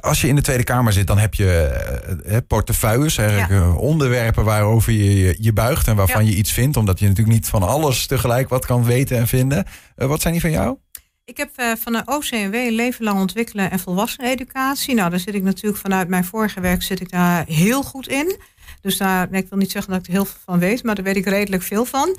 Als 0.00 0.20
je 0.20 0.28
in 0.28 0.34
de 0.34 0.42
Tweede 0.42 0.64
Kamer 0.64 0.92
zit, 0.92 1.06
dan 1.06 1.18
heb 1.18 1.34
je 1.34 2.44
portefeuilles, 2.46 3.18
eigenlijk 3.18 3.50
ja. 3.50 3.72
onderwerpen 3.72 4.44
waarover 4.44 4.92
je 4.92 5.36
je 5.38 5.52
buigt 5.52 5.86
en 5.86 5.96
waarvan 5.96 6.24
ja. 6.24 6.30
je 6.30 6.36
iets 6.36 6.52
vindt, 6.52 6.76
omdat 6.76 6.98
je 6.98 7.06
natuurlijk 7.06 7.36
niet 7.36 7.48
van 7.48 7.62
alles 7.62 8.06
tegelijk 8.06 8.48
wat 8.48 8.66
kan 8.66 8.84
weten 8.84 9.16
en 9.16 9.26
vinden. 9.26 9.64
wat 9.96 10.20
zijn 10.20 10.32
die 10.32 10.42
van 10.42 10.50
jou? 10.50 10.76
Ik 11.28 11.36
heb 11.36 11.50
uh, 11.56 11.72
van 11.78 11.92
de 11.92 12.02
OCMW 12.04 12.54
leven 12.54 13.04
lang 13.04 13.20
ontwikkelen 13.20 13.70
en 13.70 13.78
volwassen 13.78 14.24
educatie. 14.24 14.94
Nou, 14.94 15.10
daar 15.10 15.18
zit 15.18 15.34
ik 15.34 15.42
natuurlijk 15.42 15.82
vanuit 15.82 16.08
mijn 16.08 16.24
vorige 16.24 16.60
werk 16.60 16.82
zit 16.82 17.00
ik 17.00 17.10
daar 17.10 17.44
heel 17.46 17.82
goed 17.82 18.08
in. 18.08 18.36
Dus 18.80 18.96
daar, 18.96 19.32
ik 19.32 19.48
wil 19.48 19.58
niet 19.58 19.70
zeggen 19.70 19.92
dat 19.92 20.00
ik 20.00 20.06
er 20.06 20.12
heel 20.12 20.24
veel 20.24 20.40
van 20.44 20.58
weet, 20.58 20.82
maar 20.82 20.94
daar 20.94 21.04
weet 21.04 21.16
ik 21.16 21.26
redelijk 21.26 21.62
veel 21.62 21.84
van. 21.84 22.08
Uh, 22.08 22.18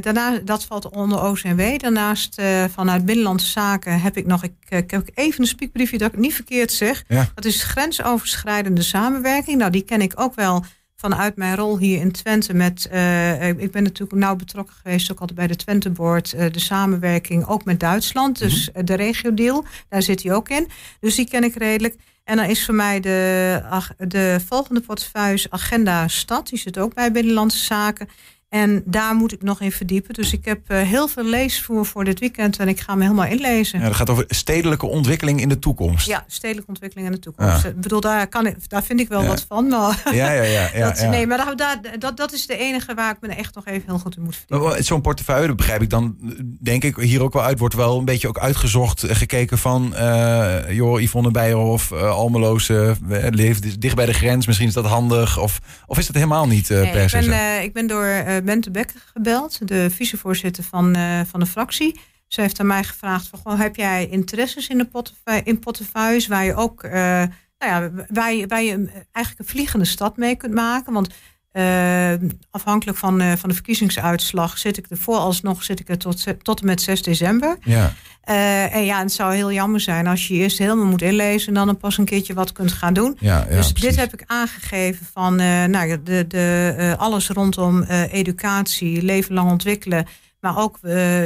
daarna, 0.00 0.38
dat 0.44 0.64
valt 0.64 0.88
onder 0.88 1.22
OCMW. 1.22 1.78
Daarnaast 1.78 2.40
uh, 2.40 2.64
vanuit 2.74 3.04
Binnenlandse 3.04 3.50
Zaken 3.50 4.00
heb 4.00 4.16
ik 4.16 4.26
nog, 4.26 4.42
ik, 4.42 4.52
ik 4.68 4.90
heb 4.90 5.08
even 5.14 5.40
een 5.40 5.46
spiekbriefje 5.46 5.98
dat 5.98 6.06
ik 6.06 6.14
het 6.14 6.22
niet 6.22 6.34
verkeerd 6.34 6.72
zeg. 6.72 7.04
Ja. 7.08 7.28
Dat 7.34 7.44
is 7.44 7.62
grensoverschrijdende 7.62 8.82
samenwerking. 8.82 9.58
Nou, 9.58 9.70
die 9.70 9.84
ken 9.84 10.00
ik 10.00 10.12
ook 10.14 10.34
wel 10.34 10.64
vanuit 11.02 11.36
mijn 11.36 11.56
rol 11.56 11.78
hier 11.78 12.00
in 12.00 12.12
Twente 12.12 12.54
met, 12.54 12.88
uh, 12.92 13.48
ik 13.48 13.70
ben 13.70 13.82
natuurlijk 13.82 14.18
nauw 14.18 14.36
betrokken 14.36 14.74
geweest, 14.82 15.12
ook 15.12 15.20
altijd 15.20 15.38
bij 15.38 15.46
de 15.46 15.56
Twente 15.56 15.90
Board, 15.90 16.34
uh, 16.34 16.44
de 16.52 16.58
samenwerking 16.58 17.46
ook 17.46 17.64
met 17.64 17.80
Duitsland, 17.80 18.38
dus 18.38 18.68
mm 18.68 18.74
-hmm. 18.74 18.84
de 18.84 18.94
regio-deal, 18.94 19.64
daar 19.88 20.02
zit 20.02 20.22
hij 20.22 20.34
ook 20.34 20.48
in. 20.48 20.68
Dus 21.00 21.14
die 21.14 21.28
ken 21.28 21.44
ik 21.44 21.54
redelijk. 21.54 21.96
En 22.24 22.36
dan 22.36 22.46
is 22.46 22.64
voor 22.64 22.74
mij 22.74 23.00
de, 23.00 23.62
de 23.98 24.40
volgende 24.46 24.80
portefeuille 24.80 25.46
Agenda 25.50 26.08
Stad, 26.08 26.48
die 26.48 26.58
zit 26.58 26.78
ook 26.78 26.94
bij 26.94 27.12
Binnenlandse 27.12 27.64
Zaken. 27.64 28.08
En 28.52 28.82
daar 28.84 29.14
moet 29.14 29.32
ik 29.32 29.42
nog 29.42 29.60
in 29.60 29.72
verdiepen. 29.72 30.14
Dus 30.14 30.32
ik 30.32 30.44
heb 30.44 30.60
uh, 30.70 30.80
heel 30.82 31.08
veel 31.08 31.24
leesvoer 31.24 31.86
voor 31.86 32.04
dit 32.04 32.20
weekend 32.20 32.58
en 32.58 32.68
ik 32.68 32.80
ga 32.80 32.94
me 32.94 33.02
helemaal 33.02 33.26
inlezen. 33.26 33.78
Ja, 33.78 33.84
dat 33.84 33.94
gaat 33.94 34.10
over 34.10 34.24
stedelijke 34.28 34.86
ontwikkeling 34.86 35.40
in 35.40 35.48
de 35.48 35.58
toekomst. 35.58 36.06
Ja, 36.06 36.24
stedelijke 36.26 36.68
ontwikkeling 36.68 37.06
in 37.06 37.14
de 37.14 37.20
toekomst. 37.20 37.62
Ja. 37.62 37.68
Ik 37.68 37.80
bedoel, 37.80 38.00
daar, 38.00 38.26
kan 38.26 38.46
ik, 38.46 38.68
daar 38.68 38.82
vind 38.82 39.00
ik 39.00 39.08
wel 39.08 39.22
ja. 39.22 39.28
wat 39.28 39.44
van. 39.48 39.68
Maar 39.68 40.14
ja, 40.14 40.32
ja, 40.32 40.42
ja. 40.42 40.68
ja, 40.74 40.92
dat, 40.92 41.08
Nee, 41.10 41.26
maar 41.26 41.54
dat, 41.98 42.16
dat, 42.16 42.32
is 42.32 42.46
de 42.46 42.56
enige 42.56 42.94
waar 42.94 43.10
ik 43.10 43.16
me 43.20 43.34
echt 43.34 43.54
nog 43.54 43.66
even 43.66 43.82
heel 43.86 43.98
goed 43.98 44.16
in 44.16 44.22
moet 44.22 44.36
verdiepen. 44.46 44.84
Zo'n 44.84 45.00
portefeuille, 45.00 45.46
dat 45.46 45.56
begrijp 45.56 45.82
ik 45.82 45.90
dan, 45.90 46.16
denk 46.60 46.84
ik, 46.84 46.96
hier 46.96 47.22
ook 47.22 47.32
wel 47.32 47.42
uit. 47.42 47.58
Wordt 47.58 47.74
wel 47.74 47.98
een 47.98 48.04
beetje 48.04 48.28
ook 48.28 48.38
uitgezocht, 48.38 49.04
gekeken 49.08 49.58
van... 49.58 49.94
Uh, 49.94 50.70
joh, 50.70 51.00
Yvonne 51.00 51.30
Beijerhof, 51.30 51.90
uh, 51.90 52.10
Almeloze, 52.10 52.96
uh, 53.08 53.26
leeft 53.30 53.80
dicht 53.80 53.96
bij 53.96 54.06
de 54.06 54.12
grens. 54.12 54.46
Misschien 54.46 54.68
is 54.68 54.74
dat 54.74 54.86
handig. 54.86 55.38
Of, 55.38 55.60
of 55.86 55.98
is 55.98 56.06
dat 56.06 56.14
helemaal 56.14 56.46
niet 56.46 56.70
uh, 56.70 56.80
nee, 56.80 56.92
per 56.92 57.10
se 57.10 57.18
ik 57.18 57.26
ben, 57.26 57.62
ik 57.62 57.72
ben 57.72 57.86
door 57.86 58.04
Bente 58.42 58.70
Becker 58.70 59.00
gebeld, 59.12 59.68
de 59.68 59.90
vicevoorzitter 59.90 60.64
van, 60.64 60.96
uh, 60.96 61.20
van 61.20 61.40
de 61.40 61.46
fractie. 61.46 62.00
Ze 62.28 62.40
heeft 62.40 62.60
aan 62.60 62.66
mij 62.66 62.84
gevraagd: 62.84 63.28
van, 63.28 63.38
goh, 63.38 63.58
heb 63.58 63.76
jij 63.76 64.08
interesses 64.08 64.68
in, 64.68 64.78
de 64.78 64.86
portefeuille, 64.86 65.42
in 65.42 65.58
waar 66.26 66.44
je 66.44 66.54
ook, 66.54 66.84
uh, 66.84 66.92
nou 66.92 67.28
ja, 67.58 67.90
waar 68.08 68.32
je, 68.32 68.46
waar 68.46 68.62
je 68.62 68.88
eigenlijk 69.12 69.38
een 69.38 69.54
vliegende 69.54 69.84
stad 69.84 70.16
mee 70.16 70.36
kunt 70.36 70.54
maken? 70.54 70.92
Want 70.92 71.08
uh, 71.52 72.12
afhankelijk 72.50 72.98
van, 72.98 73.22
uh, 73.22 73.32
van 73.32 73.48
de 73.48 73.54
verkiezingsuitslag 73.54 74.58
zit 74.58 74.76
ik 74.76 74.86
er 74.90 74.96
vooralsnog 74.96 75.64
zit 75.64 75.80
ik 75.80 75.88
er 75.88 75.98
tot, 75.98 76.24
tot 76.42 76.60
en 76.60 76.66
met 76.66 76.82
6 76.82 77.02
december. 77.02 77.56
Ja. 77.60 77.92
Uh, 78.28 78.74
en 78.74 78.84
ja, 78.84 78.98
het 78.98 79.12
zou 79.12 79.34
heel 79.34 79.52
jammer 79.52 79.80
zijn 79.80 80.06
als 80.06 80.28
je 80.28 80.34
eerst 80.34 80.58
helemaal 80.58 80.86
moet 80.86 81.02
inlezen 81.02 81.48
en 81.48 81.66
dan 81.66 81.76
pas 81.76 81.98
een 81.98 82.04
keertje 82.04 82.34
wat 82.34 82.52
kunt 82.52 82.72
gaan 82.72 82.94
doen. 82.94 83.16
Ja, 83.20 83.38
ja, 83.38 83.56
dus 83.56 83.72
precies. 83.72 83.88
dit 83.88 83.96
heb 83.96 84.12
ik 84.12 84.22
aangegeven 84.26 85.06
van 85.12 85.36
nou, 85.70 86.02
de, 86.02 86.26
de, 86.26 86.94
alles 86.98 87.28
rondom 87.28 87.82
educatie, 88.10 89.02
leven 89.02 89.34
lang 89.34 89.50
ontwikkelen. 89.50 90.06
Maar 90.40 90.58
ook 90.58 90.78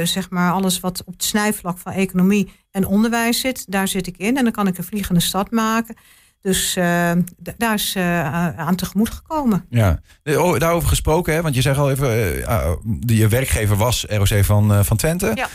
zeg 0.03 0.29
maar 0.29 0.51
alles 0.51 0.79
wat 0.79 1.03
op 1.05 1.13
het 1.13 1.23
snijvlak 1.23 1.77
van 1.77 1.91
economie 1.91 2.51
en 2.71 2.85
onderwijs 2.85 3.39
zit, 3.39 3.71
daar 3.71 3.87
zit 3.87 4.07
ik 4.07 4.17
in. 4.17 4.37
En 4.37 4.43
dan 4.43 4.53
kan 4.53 4.67
ik 4.67 4.77
een 4.77 4.83
vliegende 4.83 5.19
stad 5.19 5.51
maken. 5.51 5.95
Dus 6.47 6.75
uh, 6.77 7.11
daar 7.57 7.73
is 7.73 7.95
uh, 7.97 8.57
aan 8.57 8.75
tegemoet 8.75 9.09
gekomen. 9.09 9.65
Ja, 9.69 9.99
oh, 10.23 10.59
daarover 10.59 10.89
gesproken, 10.89 11.33
hè? 11.33 11.41
want 11.41 11.55
je 11.55 11.61
zegt 11.61 11.77
al 11.77 11.91
even, 11.91 12.37
uh, 12.39 12.71
je 12.99 13.27
werkgever 13.27 13.75
was 13.75 14.05
ROC 14.09 14.43
van, 14.45 14.85
van 14.85 14.97
Twente. 14.97 15.31
Ja. 15.35 15.47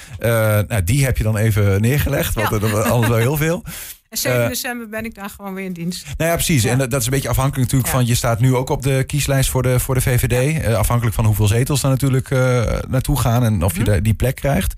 nou, 0.69 0.85
die 0.85 1.05
heb 1.05 1.17
je 1.17 1.25
dan 1.25 1.37
even 1.37 1.81
neergelegd, 1.81 2.35
want 2.35 2.51
ja. 2.51 2.59
dat 2.59 2.71
was 2.71 2.85
alles 2.85 3.09
wel 3.09 3.17
heel 3.17 3.37
veel. 3.37 3.63
En 4.13 4.19
7 4.19 4.49
december 4.49 4.89
ben 4.89 5.05
ik 5.05 5.15
daar 5.15 5.31
gewoon 5.31 5.55
weer 5.55 5.65
in 5.65 5.73
dienst. 5.73 6.05
Nou 6.17 6.31
ja, 6.31 6.35
precies. 6.37 6.63
Ja. 6.63 6.71
En 6.71 6.79
dat 6.79 7.01
is 7.01 7.05
een 7.05 7.13
beetje 7.13 7.29
afhankelijk 7.29 7.63
natuurlijk 7.63 7.93
van... 7.93 8.07
je 8.07 8.15
staat 8.15 8.41
nu 8.41 8.55
ook 8.55 8.69
op 8.69 8.83
de 8.83 9.05
kieslijst 9.07 9.51
voor 9.51 9.63
de, 9.63 9.81
voor 9.81 9.95
de 9.95 10.01
VVD. 10.01 10.65
Uh, 10.65 10.75
afhankelijk 10.75 11.15
van 11.17 11.25
hoeveel 11.25 11.47
zetels 11.47 11.81
daar 11.81 11.91
natuurlijk 11.91 12.31
uh, 12.31 12.65
naartoe 12.89 13.19
gaan... 13.19 13.45
en 13.45 13.63
of 13.63 13.77
je 13.77 13.83
mm-hmm. 13.83 14.03
die 14.03 14.15
plek 14.15 14.35
krijgt. 14.35 14.75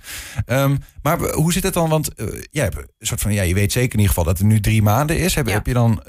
Um, 0.47 0.79
maar 1.03 1.19
hoe 1.19 1.53
zit 1.53 1.63
het 1.63 1.75
dan? 1.75 1.89
Want 1.89 2.11
uh, 2.17 2.27
jij 2.51 2.65
hebt 2.65 2.77
een 2.77 3.07
soort 3.07 3.21
van... 3.21 3.33
ja, 3.33 3.43
je 3.43 3.55
weet 3.55 3.73
zeker 3.73 3.93
in 3.93 3.99
ieder 3.99 4.15
geval 4.15 4.25
dat 4.25 4.39
het 4.39 4.47
nu 4.47 4.61
drie 4.61 4.83
maanden 4.83 5.19
is. 5.19 5.35
Heb, 5.35 5.47
ja. 5.47 5.53
heb 5.53 5.67
je 5.67 5.73
dan... 5.73 6.03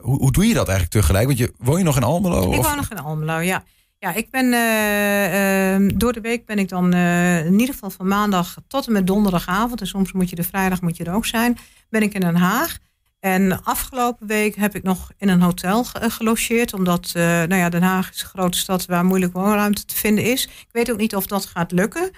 hoe, 0.00 0.18
hoe 0.18 0.32
doe 0.32 0.46
je 0.46 0.54
dat 0.54 0.68
eigenlijk 0.68 1.00
tegelijk? 1.00 1.26
Want 1.26 1.38
je, 1.38 1.52
woon 1.58 1.78
je 1.78 1.84
nog 1.84 1.96
in 1.96 2.02
Almelo? 2.02 2.52
Ik 2.52 2.58
of? 2.58 2.66
woon 2.66 2.76
nog 2.76 2.90
in 2.90 2.98
Almelo, 2.98 3.38
ja. 3.38 3.64
Ja, 4.00 4.14
ik 4.14 4.30
ben 4.30 4.44
uh, 4.52 5.80
uh, 5.80 5.90
door 5.94 6.12
de 6.12 6.20
week 6.20 6.46
ben 6.46 6.58
ik 6.58 6.68
dan 6.68 6.94
uh, 6.94 7.46
in 7.46 7.58
ieder 7.58 7.74
geval 7.74 7.90
van 7.90 8.08
maandag 8.08 8.56
tot 8.68 8.86
en 8.86 8.92
met 8.92 9.06
donderdagavond. 9.06 9.80
En 9.80 9.86
soms 9.86 10.12
moet 10.12 10.30
je 10.30 10.36
de 10.36 10.42
vrijdag 10.42 10.80
moet 10.80 10.96
je 10.96 11.04
er 11.04 11.14
ook 11.14 11.26
zijn. 11.26 11.58
Ben 11.90 12.02
ik 12.02 12.14
in 12.14 12.20
Den 12.20 12.36
Haag. 12.36 12.78
En 13.20 13.64
afgelopen 13.64 14.26
week 14.26 14.56
heb 14.56 14.74
ik 14.74 14.82
nog 14.82 15.10
in 15.16 15.28
een 15.28 15.42
hotel 15.42 15.84
gelogeerd. 15.84 16.72
Omdat 16.72 17.10
nou 17.14 17.54
ja, 17.54 17.68
Den 17.68 17.82
Haag 17.82 18.10
is 18.10 18.22
een 18.22 18.28
grote 18.28 18.58
stad 18.58 18.86
waar 18.86 19.04
moeilijk 19.04 19.32
woonruimte 19.32 19.84
te 19.84 19.94
vinden 19.96 20.24
is. 20.24 20.44
Ik 20.44 20.68
weet 20.72 20.90
ook 20.92 20.98
niet 20.98 21.16
of 21.16 21.26
dat 21.26 21.46
gaat 21.46 21.72
lukken. 21.72 22.10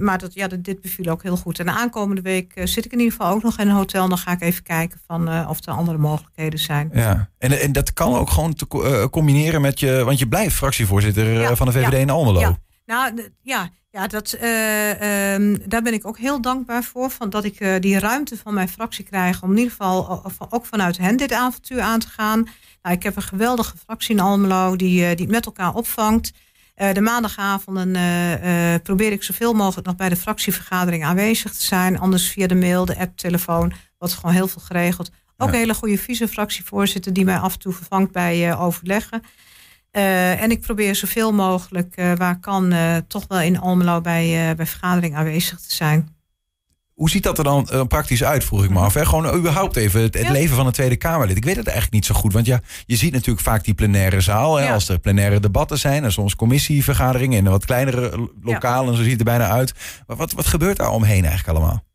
Maar 0.00 0.18
dat, 0.18 0.34
ja, 0.34 0.48
dit 0.48 0.80
beviel 0.80 1.10
ook 1.12 1.22
heel 1.22 1.36
goed. 1.36 1.58
En 1.58 1.66
de 1.66 1.72
aankomende 1.72 2.22
week 2.22 2.52
zit 2.64 2.84
ik 2.84 2.92
in 2.92 2.98
ieder 2.98 3.14
geval 3.16 3.32
ook 3.32 3.42
nog 3.42 3.58
in 3.58 3.68
een 3.68 3.74
hotel. 3.74 4.08
Dan 4.08 4.18
ga 4.18 4.32
ik 4.32 4.40
even 4.40 4.62
kijken 4.62 5.00
van, 5.06 5.48
of 5.48 5.66
er 5.66 5.72
andere 5.72 5.98
mogelijkheden 5.98 6.58
zijn. 6.58 6.90
Ja, 6.92 7.30
en, 7.38 7.60
en 7.60 7.72
dat 7.72 7.92
kan 7.92 8.14
ook 8.14 8.30
gewoon 8.30 8.54
te 8.54 9.08
combineren 9.10 9.60
met 9.60 9.80
je... 9.80 10.04
Want 10.04 10.18
je 10.18 10.28
blijft 10.28 10.54
fractievoorzitter 10.54 11.40
ja, 11.40 11.56
van 11.56 11.66
de 11.66 11.72
VVD 11.72 11.92
ja, 11.92 11.98
in 11.98 12.10
Almelo. 12.10 12.40
Ja. 12.40 12.58
Nou, 12.86 13.30
ja, 13.42 13.68
ja 13.90 14.06
dat, 14.06 14.32
um, 14.32 15.68
daar 15.68 15.82
ben 15.82 15.92
ik 15.92 16.06
ook 16.06 16.18
heel 16.18 16.40
dankbaar 16.40 16.82
voor. 16.82 17.10
Van 17.10 17.30
dat 17.30 17.44
ik 17.44 17.82
die 17.82 17.98
ruimte 17.98 18.36
van 18.36 18.54
mijn 18.54 18.68
fractie 18.68 19.04
krijg. 19.04 19.42
Om 19.42 19.50
in 19.50 19.56
ieder 19.56 19.72
geval 19.72 20.22
ook 20.50 20.66
vanuit 20.66 20.98
hen 20.98 21.16
dit 21.16 21.32
avontuur 21.32 21.80
aan 21.80 21.98
te 21.98 22.08
gaan. 22.08 22.48
Nou, 22.82 22.96
ik 22.96 23.02
heb 23.02 23.16
een 23.16 23.22
geweldige 23.22 23.76
fractie 23.76 24.14
in 24.14 24.20
Almelo 24.20 24.76
die, 24.76 25.14
die 25.14 25.24
het 25.24 25.34
met 25.34 25.46
elkaar 25.46 25.74
opvangt. 25.74 26.32
De 26.76 27.00
maandagavonden 27.00 27.92
probeer 28.82 29.12
ik 29.12 29.22
zoveel 29.22 29.52
mogelijk 29.52 29.86
nog 29.86 29.96
bij 29.96 30.08
de 30.08 30.16
fractievergadering 30.16 31.04
aanwezig 31.04 31.52
te 31.52 31.62
zijn. 31.62 31.98
Anders 31.98 32.28
via 32.28 32.46
de 32.46 32.54
mail, 32.54 32.84
de 32.84 32.98
app, 32.98 33.16
telefoon. 33.16 33.72
Wordt 33.98 34.14
gewoon 34.14 34.34
heel 34.34 34.48
veel 34.48 34.62
geregeld. 34.62 35.10
Ook 35.36 35.48
ja. 35.48 35.54
een 35.54 35.60
hele 35.60 35.74
goede 35.74 35.98
vice-fractievoorzitter 35.98 37.12
die 37.12 37.24
mij 37.24 37.38
af 37.38 37.52
en 37.52 37.58
toe 37.58 37.72
vervangt 37.72 38.12
bij 38.12 38.56
overleggen. 38.56 39.22
En 39.90 40.50
ik 40.50 40.60
probeer 40.60 40.94
zoveel 40.94 41.32
mogelijk, 41.32 41.94
waar 42.16 42.40
kan, 42.40 42.74
toch 43.08 43.24
wel 43.28 43.40
in 43.40 43.60
Almelo 43.60 44.00
bij, 44.00 44.54
bij 44.56 44.66
vergadering 44.66 45.16
aanwezig 45.16 45.60
te 45.60 45.74
zijn. 45.74 46.15
Hoe 46.96 47.10
ziet 47.10 47.22
dat 47.22 47.38
er 47.38 47.44
dan 47.44 47.68
uh, 47.72 47.82
praktisch 47.82 48.24
uit, 48.24 48.44
vroeg 48.44 48.64
ik 48.64 48.70
me 48.70 48.78
af. 48.78 48.94
Hè? 48.94 49.06
Gewoon 49.06 49.34
überhaupt 49.34 49.76
even 49.76 50.02
het, 50.02 50.14
het 50.14 50.28
leven 50.28 50.56
van 50.56 50.66
een 50.66 50.72
Tweede 50.72 50.96
Kamerlid. 50.96 51.36
Ik 51.36 51.44
weet 51.44 51.56
het 51.56 51.66
eigenlijk 51.66 51.94
niet 51.94 52.06
zo 52.06 52.14
goed. 52.14 52.32
Want 52.32 52.46
ja, 52.46 52.60
je 52.86 52.96
ziet 52.96 53.12
natuurlijk 53.12 53.44
vaak 53.44 53.64
die 53.64 53.74
plenaire 53.74 54.20
zaal. 54.20 54.56
Hè, 54.56 54.64
ja. 54.64 54.72
Als 54.72 54.88
er 54.88 54.98
plenaire 54.98 55.40
debatten 55.40 55.78
zijn. 55.78 56.04
En 56.04 56.12
soms 56.12 56.36
commissievergaderingen 56.36 57.38
in 57.38 57.50
wat 57.50 57.64
kleinere 57.64 58.30
lokalen. 58.42 58.90
Ja. 58.90 58.96
Zo 58.96 59.02
ziet 59.02 59.10
het 59.10 59.20
er 59.20 59.26
bijna 59.26 59.48
uit. 59.48 59.72
Maar 60.06 60.16
wat, 60.16 60.32
wat 60.32 60.46
gebeurt 60.46 60.76
daar 60.76 60.90
omheen 60.90 61.24
eigenlijk 61.24 61.58
allemaal? 61.58 61.85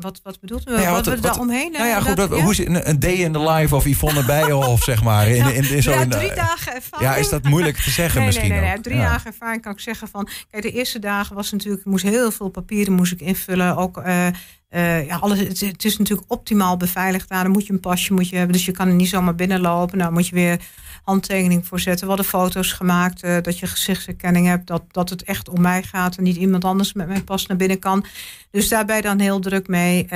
Wat, 0.00 0.20
wat 0.22 0.40
bedoelt 0.40 0.68
u? 0.68 0.70
Nou 0.70 0.82
ja, 0.82 0.90
wat, 0.90 1.06
wat, 1.06 1.14
we 1.14 1.20
daar 1.20 1.38
omheen? 1.38 1.72
Nou 1.72 1.86
ja, 1.86 2.00
goed, 2.00 2.16
dat, 2.16 2.30
ja? 2.30 2.42
hoe 2.42 2.66
een, 2.66 2.88
een 2.88 2.98
day 2.98 3.12
in 3.12 3.32
the 3.32 3.50
life 3.50 3.74
of 3.76 3.84
Yvonne 3.84 4.24
Bijenhof, 4.24 4.82
zeg 4.82 5.02
maar. 5.02 5.28
In, 5.28 5.54
in, 5.54 5.70
in, 5.70 5.82
zo 5.82 5.90
ja, 5.90 6.06
drie 6.06 6.34
dagen 6.34 6.74
ervaring. 6.74 7.10
Ja, 7.10 7.16
is 7.16 7.28
dat 7.28 7.42
moeilijk 7.42 7.76
te 7.76 7.90
zeggen 7.90 8.16
nee, 8.16 8.26
misschien 8.26 8.48
Nee, 8.48 8.60
nee, 8.60 8.68
nee. 8.68 8.80
Drie 8.80 8.98
dagen 8.98 9.26
ervaring 9.26 9.62
kan 9.62 9.72
ik 9.72 9.80
zeggen 9.80 10.08
van... 10.08 10.28
Kijk, 10.50 10.62
de 10.62 10.72
eerste 10.72 10.98
dagen 10.98 11.36
was 11.36 11.52
natuurlijk... 11.52 11.80
Ik 11.80 11.90
moest 11.90 12.04
heel 12.04 12.30
veel 12.30 12.48
papieren 12.48 12.92
moest 12.92 13.12
ik 13.12 13.20
invullen. 13.20 13.76
Ook... 13.76 13.96
Uh, 13.96 14.26
uh, 14.70 15.06
ja, 15.06 15.16
alles, 15.16 15.38
het, 15.38 15.84
is 15.84 15.98
natuurlijk 15.98 16.32
optimaal 16.32 16.76
beveiligd 16.76 17.28
daar. 17.28 17.42
Dan 17.42 17.52
moet 17.52 17.66
je 17.66 17.72
een 17.72 17.80
pasje 17.80 18.12
moet 18.12 18.28
je 18.28 18.36
hebben. 18.36 18.56
Dus 18.56 18.64
je 18.64 18.72
kan 18.72 18.88
er 18.88 18.94
niet 18.94 19.08
zomaar 19.08 19.34
binnenlopen. 19.34 19.98
Nou 19.98 20.12
moet 20.12 20.28
je 20.28 20.34
weer 20.34 20.60
handtekening 21.02 21.66
voor 21.66 21.80
zetten. 21.80 22.02
We 22.02 22.12
hadden 22.12 22.30
foto's 22.30 22.72
gemaakt. 22.72 23.24
Uh, 23.24 23.36
dat 23.42 23.58
je 23.58 23.66
gezichtsherkenning 23.66 24.46
hebt. 24.46 24.66
Dat, 24.66 24.82
dat 24.90 25.10
het 25.10 25.22
echt 25.22 25.48
om 25.48 25.60
mij 25.60 25.82
gaat. 25.82 26.16
En 26.16 26.22
niet 26.22 26.36
iemand 26.36 26.64
anders 26.64 26.92
met 26.92 27.08
mijn 27.08 27.24
pas 27.24 27.46
naar 27.46 27.56
binnen 27.56 27.78
kan. 27.78 28.04
Dus 28.50 28.68
daar 28.68 28.84
ben 28.84 28.96
je 28.96 29.02
dan 29.02 29.18
heel 29.18 29.40
druk 29.40 29.68
mee. 29.68 30.04
Uh, 30.04 30.10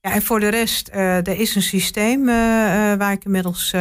ja, 0.00 0.12
en 0.12 0.22
voor 0.22 0.40
de 0.40 0.48
rest, 0.48 0.88
er 0.92 1.40
is 1.40 1.54
een 1.54 1.62
systeem 1.62 2.24
waar 2.98 3.12
ik 3.12 3.24
inmiddels 3.24 3.74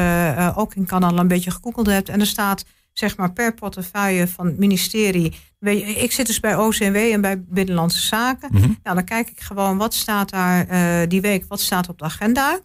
ook 0.55 0.75
in 0.75 0.85
Canada 0.85 1.17
een 1.17 1.27
beetje 1.27 1.51
gegoogeld 1.51 1.87
heb. 1.87 2.07
En 2.07 2.19
er 2.19 2.25
staat 2.25 2.65
zeg 2.93 3.17
maar 3.17 3.33
per 3.33 3.53
portefeuille 3.53 4.27
van 4.27 4.45
het 4.45 4.57
ministerie. 4.57 5.35
Ik 5.73 6.11
zit 6.11 6.27
dus 6.27 6.39
bij 6.39 6.55
OCW 6.55 6.95
en 6.95 7.21
bij 7.21 7.43
Binnenlandse 7.47 8.01
Zaken. 8.01 8.49
Mhm. 8.51 8.71
Nou, 8.83 8.95
dan 8.95 9.03
kijk 9.03 9.29
ik 9.29 9.39
gewoon 9.39 9.77
wat 9.77 9.93
staat 9.93 10.29
daar 10.29 10.67
uh, 10.71 11.09
die 11.09 11.21
week, 11.21 11.45
wat 11.47 11.59
staat 11.61 11.89
op 11.89 11.97
de 11.97 12.03
agenda. 12.03 12.59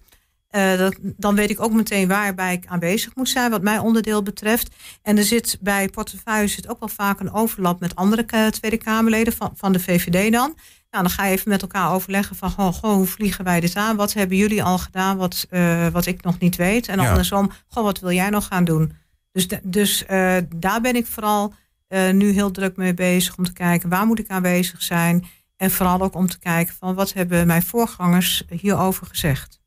Uh, 0.57 0.79
dat, 0.79 0.97
dan 1.03 1.35
weet 1.35 1.51
ik 1.51 1.61
ook 1.61 1.73
meteen 1.73 2.09
waarbij 2.09 2.53
ik 2.53 2.67
aanwezig 2.67 3.15
moet 3.15 3.29
zijn, 3.29 3.51
wat 3.51 3.63
mijn 3.63 3.81
onderdeel 3.81 4.23
betreft. 4.23 4.75
En 5.03 5.19
er 5.19 5.25
zit 5.25 5.59
bij 5.61 5.89
portefeuille 5.89 6.49
zit 6.49 6.69
ook 6.69 6.79
wel 6.79 6.89
vaak 6.89 7.21
een 7.21 7.33
overlap 7.33 7.81
met 7.81 7.97
andere 7.97 8.25
uh, 8.35 8.47
Tweede 8.47 8.77
Kamerleden 8.77 9.33
van, 9.33 9.53
van 9.55 9.73
de 9.73 9.81
VVD 9.81 10.33
dan. 10.33 10.55
Nou, 10.91 11.05
dan 11.05 11.11
ga 11.11 11.25
je 11.25 11.33
even 11.33 11.49
met 11.49 11.63
elkaar 11.63 11.93
overleggen 11.93 12.37
van 12.37 12.51
goh, 12.51 12.73
goh, 12.73 12.95
hoe 12.95 13.07
vliegen 13.07 13.45
wij 13.45 13.61
dit 13.61 13.77
aan? 13.77 13.97
Wat 13.97 14.13
hebben 14.13 14.37
jullie 14.37 14.63
al 14.63 14.79
gedaan 14.79 15.17
wat, 15.17 15.47
uh, 15.51 15.87
wat 15.89 16.07
ik 16.07 16.23
nog 16.23 16.39
niet 16.39 16.57
weet? 16.57 16.89
En 16.89 17.01
Ja. 17.01 17.09
andersom, 17.09 17.51
goh, 17.69 17.85
wat 17.85 18.01
wil 18.01 18.13
jij 18.13 18.31
nog 18.31 18.47
gaan 18.47 18.65
doen? 18.65 18.93
Dus, 19.33 19.49
dus 19.63 20.05
daar 20.57 20.81
ben 20.81 20.97
ik 20.97 21.07
vooral 21.07 21.55
uh, 21.91 22.11
nu 22.11 22.33
heel 22.33 22.51
druk 22.51 22.77
mee 22.77 22.95
bezig 22.95 23.37
om 23.37 23.45
te 23.45 23.53
kijken 23.53 23.89
waar 23.89 24.07
moet 24.07 24.19
ik 24.19 24.29
aanwezig 24.29 24.83
zijn. 24.83 25.27
En 25.57 25.71
vooral 25.71 26.01
ook 26.01 26.15
om 26.15 26.29
te 26.29 26.39
kijken 26.39 26.75
van 26.79 26.95
wat 26.95 27.13
hebben 27.13 27.47
mijn 27.47 27.63
voorgangers 27.63 28.43
hierover 28.49 29.07
gezegd. 29.07 29.59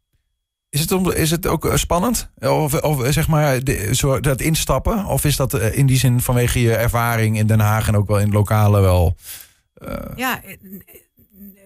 Is 0.69 0.79
het, 0.79 0.91
om, 0.91 1.11
is 1.11 1.31
het 1.31 1.47
ook 1.47 1.65
eh, 1.65 1.75
spannend? 1.75 2.29
Of, 2.39 2.81
of 2.81 3.03
eh, 3.03 3.11
zeg 3.11 3.27
maar 3.27 3.63
de, 3.63 3.95
zo, 3.95 4.19
dat 4.19 4.41
instappen? 4.41 5.05
Of 5.05 5.25
is 5.25 5.35
dat 5.35 5.53
eh, 5.53 5.77
in 5.77 5.85
die 5.85 5.97
zin 5.97 6.21
vanwege 6.21 6.61
je 6.61 6.75
ervaring 6.75 7.37
in 7.37 7.47
Den 7.47 7.59
Haag 7.59 7.87
en 7.87 7.95
ook 7.95 8.07
wel 8.07 8.17
in 8.19 8.25
het 8.25 8.33
lokale 8.33 8.81
wel? 8.81 9.15
eh, 9.73 9.95
Ja, 10.15 10.41
eh, 10.43 10.57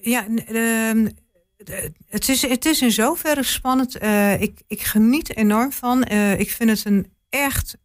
ja 0.02 0.26
ehm, 0.48 1.08
het, 2.10 2.30
is, 2.30 2.42
het 2.42 2.66
is 2.66 2.82
in 2.82 2.92
zoverre 2.92 3.44
spannend. 3.44 3.98
Eh, 3.98 4.42
ik, 4.42 4.62
ik 4.68 4.82
geniet 4.84 5.36
enorm 5.36 5.72
van. 5.72 6.04
Eh, 6.04 6.40
ik 6.40 6.52
vind 6.52 6.70
het 6.70 6.86
een 6.86 7.12
echt 7.30 7.78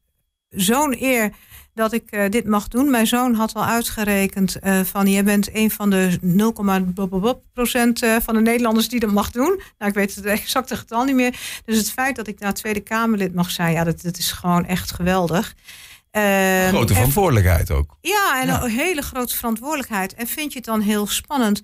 zo'n 0.48 0.96
eer 1.02 1.30
dat 1.74 1.92
ik 1.92 2.10
eh, 2.10 2.30
dit 2.30 2.44
mag 2.46 2.68
doen. 2.68 2.90
Mijn 2.90 3.06
zoon 3.06 3.34
had 3.34 3.54
al 3.54 3.64
uitgerekend 3.64 4.58
eh, 4.58 4.80
van 4.80 5.06
je 5.06 5.22
bent 5.22 5.54
een 5.54 5.70
van 5.70 5.90
de 5.90 6.18
0,1 7.42 7.52
procent 7.52 8.02
eh, 8.02 8.16
van 8.22 8.34
de 8.34 8.40
Nederlanders 8.40 8.88
die 8.88 9.00
dat 9.00 9.10
mag 9.12 9.30
doen. 9.30 9.60
Nou, 9.78 9.90
ik 9.90 9.94
weet 9.94 10.14
het 10.14 10.24
exacte 10.40 10.76
getal 10.76 11.04
niet 11.04 11.14
meer. 11.14 11.62
Dus 11.64 11.76
het 11.76 11.90
feit 11.90 12.16
dat 12.16 12.26
ik 12.26 12.40
daar 12.40 12.54
Tweede 12.54 12.80
Kamerlid 12.80 13.34
mag 13.34 13.50
zijn, 13.50 13.72
ja, 13.72 13.84
dat, 13.84 14.02
dat 14.02 14.18
is 14.18 14.32
gewoon 14.32 14.66
echt 14.66 14.92
geweldig. 14.92 15.54
Ehm, 16.10 16.68
grote 16.68 16.88
en- 16.88 16.94
verantwoordelijkheid 16.94 17.70
ook. 17.70 17.96
ja, 18.00 18.40
en 18.40 18.46
Ja. 18.46 18.62
een 18.62 18.70
hele 18.70 19.02
grote 19.02 19.36
verantwoordelijkheid. 19.36 20.14
En 20.14 20.26
vind 20.26 20.52
je 20.52 20.58
het 20.58 20.66
dan 20.68 20.80
heel 20.80 21.06
spannend? 21.06 21.62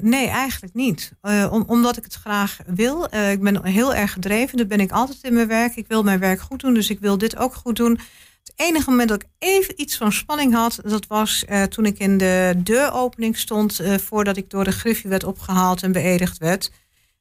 Nee, 0.00 0.26
eigenlijk 0.28 0.74
niet. 0.74 1.12
Om, 1.50 1.64
omdat 1.66 1.96
ik 1.96 2.04
het 2.04 2.14
graag 2.14 2.58
wil. 2.66 3.04
Ik 3.30 3.40
ben 3.40 3.64
heel 3.66 3.94
erg 3.94 4.12
gedreven. 4.12 4.58
Dat 4.58 4.68
ben 4.68 4.80
ik 4.80 4.90
altijd 4.90 5.18
in 5.22 5.34
mijn 5.34 5.48
werk. 5.48 5.76
Ik 5.76 5.86
wil 5.88 6.02
mijn 6.02 6.18
werk 6.18 6.40
goed 6.40 6.60
doen, 6.60 6.74
dus 6.74 6.90
ik 6.90 7.00
wil 7.00 7.18
dit 7.18 7.36
ook 7.36 7.54
goed 7.54 7.76
doen. 7.76 7.98
Het 8.46 8.66
enige 8.66 8.90
moment 8.90 9.08
dat 9.08 9.22
ik 9.22 9.28
even 9.38 9.80
iets 9.80 9.96
van 9.96 10.12
spanning 10.12 10.54
had, 10.54 10.80
dat 10.84 11.06
was 11.06 11.44
eh, 11.44 11.62
toen 11.62 11.86
ik 11.86 11.98
in 11.98 12.18
de 12.18 12.54
deuropening 12.56 13.36
stond, 13.36 13.80
eh, 13.80 13.94
voordat 13.94 14.36
ik 14.36 14.50
door 14.50 14.64
de 14.64 14.72
Griffie 14.72 15.10
werd 15.10 15.24
opgehaald 15.24 15.82
en 15.82 15.92
beëdigd 15.92 16.38
werd. 16.38 16.70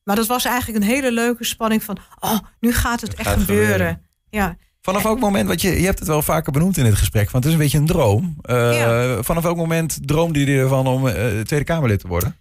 Maar 0.03 0.15
dat 0.15 0.27
was 0.27 0.46
eigenlijk 0.46 0.84
een 0.84 0.89
hele 0.89 1.12
leuke 1.12 1.44
spanning 1.46 1.84
van, 1.84 1.98
oh, 2.20 2.38
nu 2.60 2.74
gaat 2.74 3.01
het, 3.01 3.10
Het 3.10 3.20
echt 3.20 3.29
gaat 3.29 3.39
gebeuren. 3.39 3.67
gebeuren. 3.72 4.01
Ja, 4.29 4.58
Vanaf 4.82 5.03
welk 5.03 5.20
moment, 5.20 5.48
want 5.48 5.62
je, 5.62 5.79
je 5.79 5.86
hebt 5.86 6.00
het 6.00 6.08
wel 6.08 6.22
vaker 6.22 6.51
benoemd 6.51 6.77
in 6.77 6.84
dit 6.84 6.96
gesprek, 6.96 7.32
want 7.32 7.44
het 7.44 7.53
is 7.53 7.60
een 7.60 7.63
beetje 7.63 7.77
een 7.77 7.86
droom. 7.86 8.36
Eh, 8.41 8.79
Ja. 8.79 9.24
Vanaf 9.24 9.44
welk 9.44 9.58
moment 9.58 9.98
droomde 10.08 10.39
je 10.46 10.60
ervan 10.60 10.88
om 10.88 11.03
Tweede 11.44 11.63
Kamerlid 11.63 12.00
te 12.00 12.08
worden? 12.08 12.36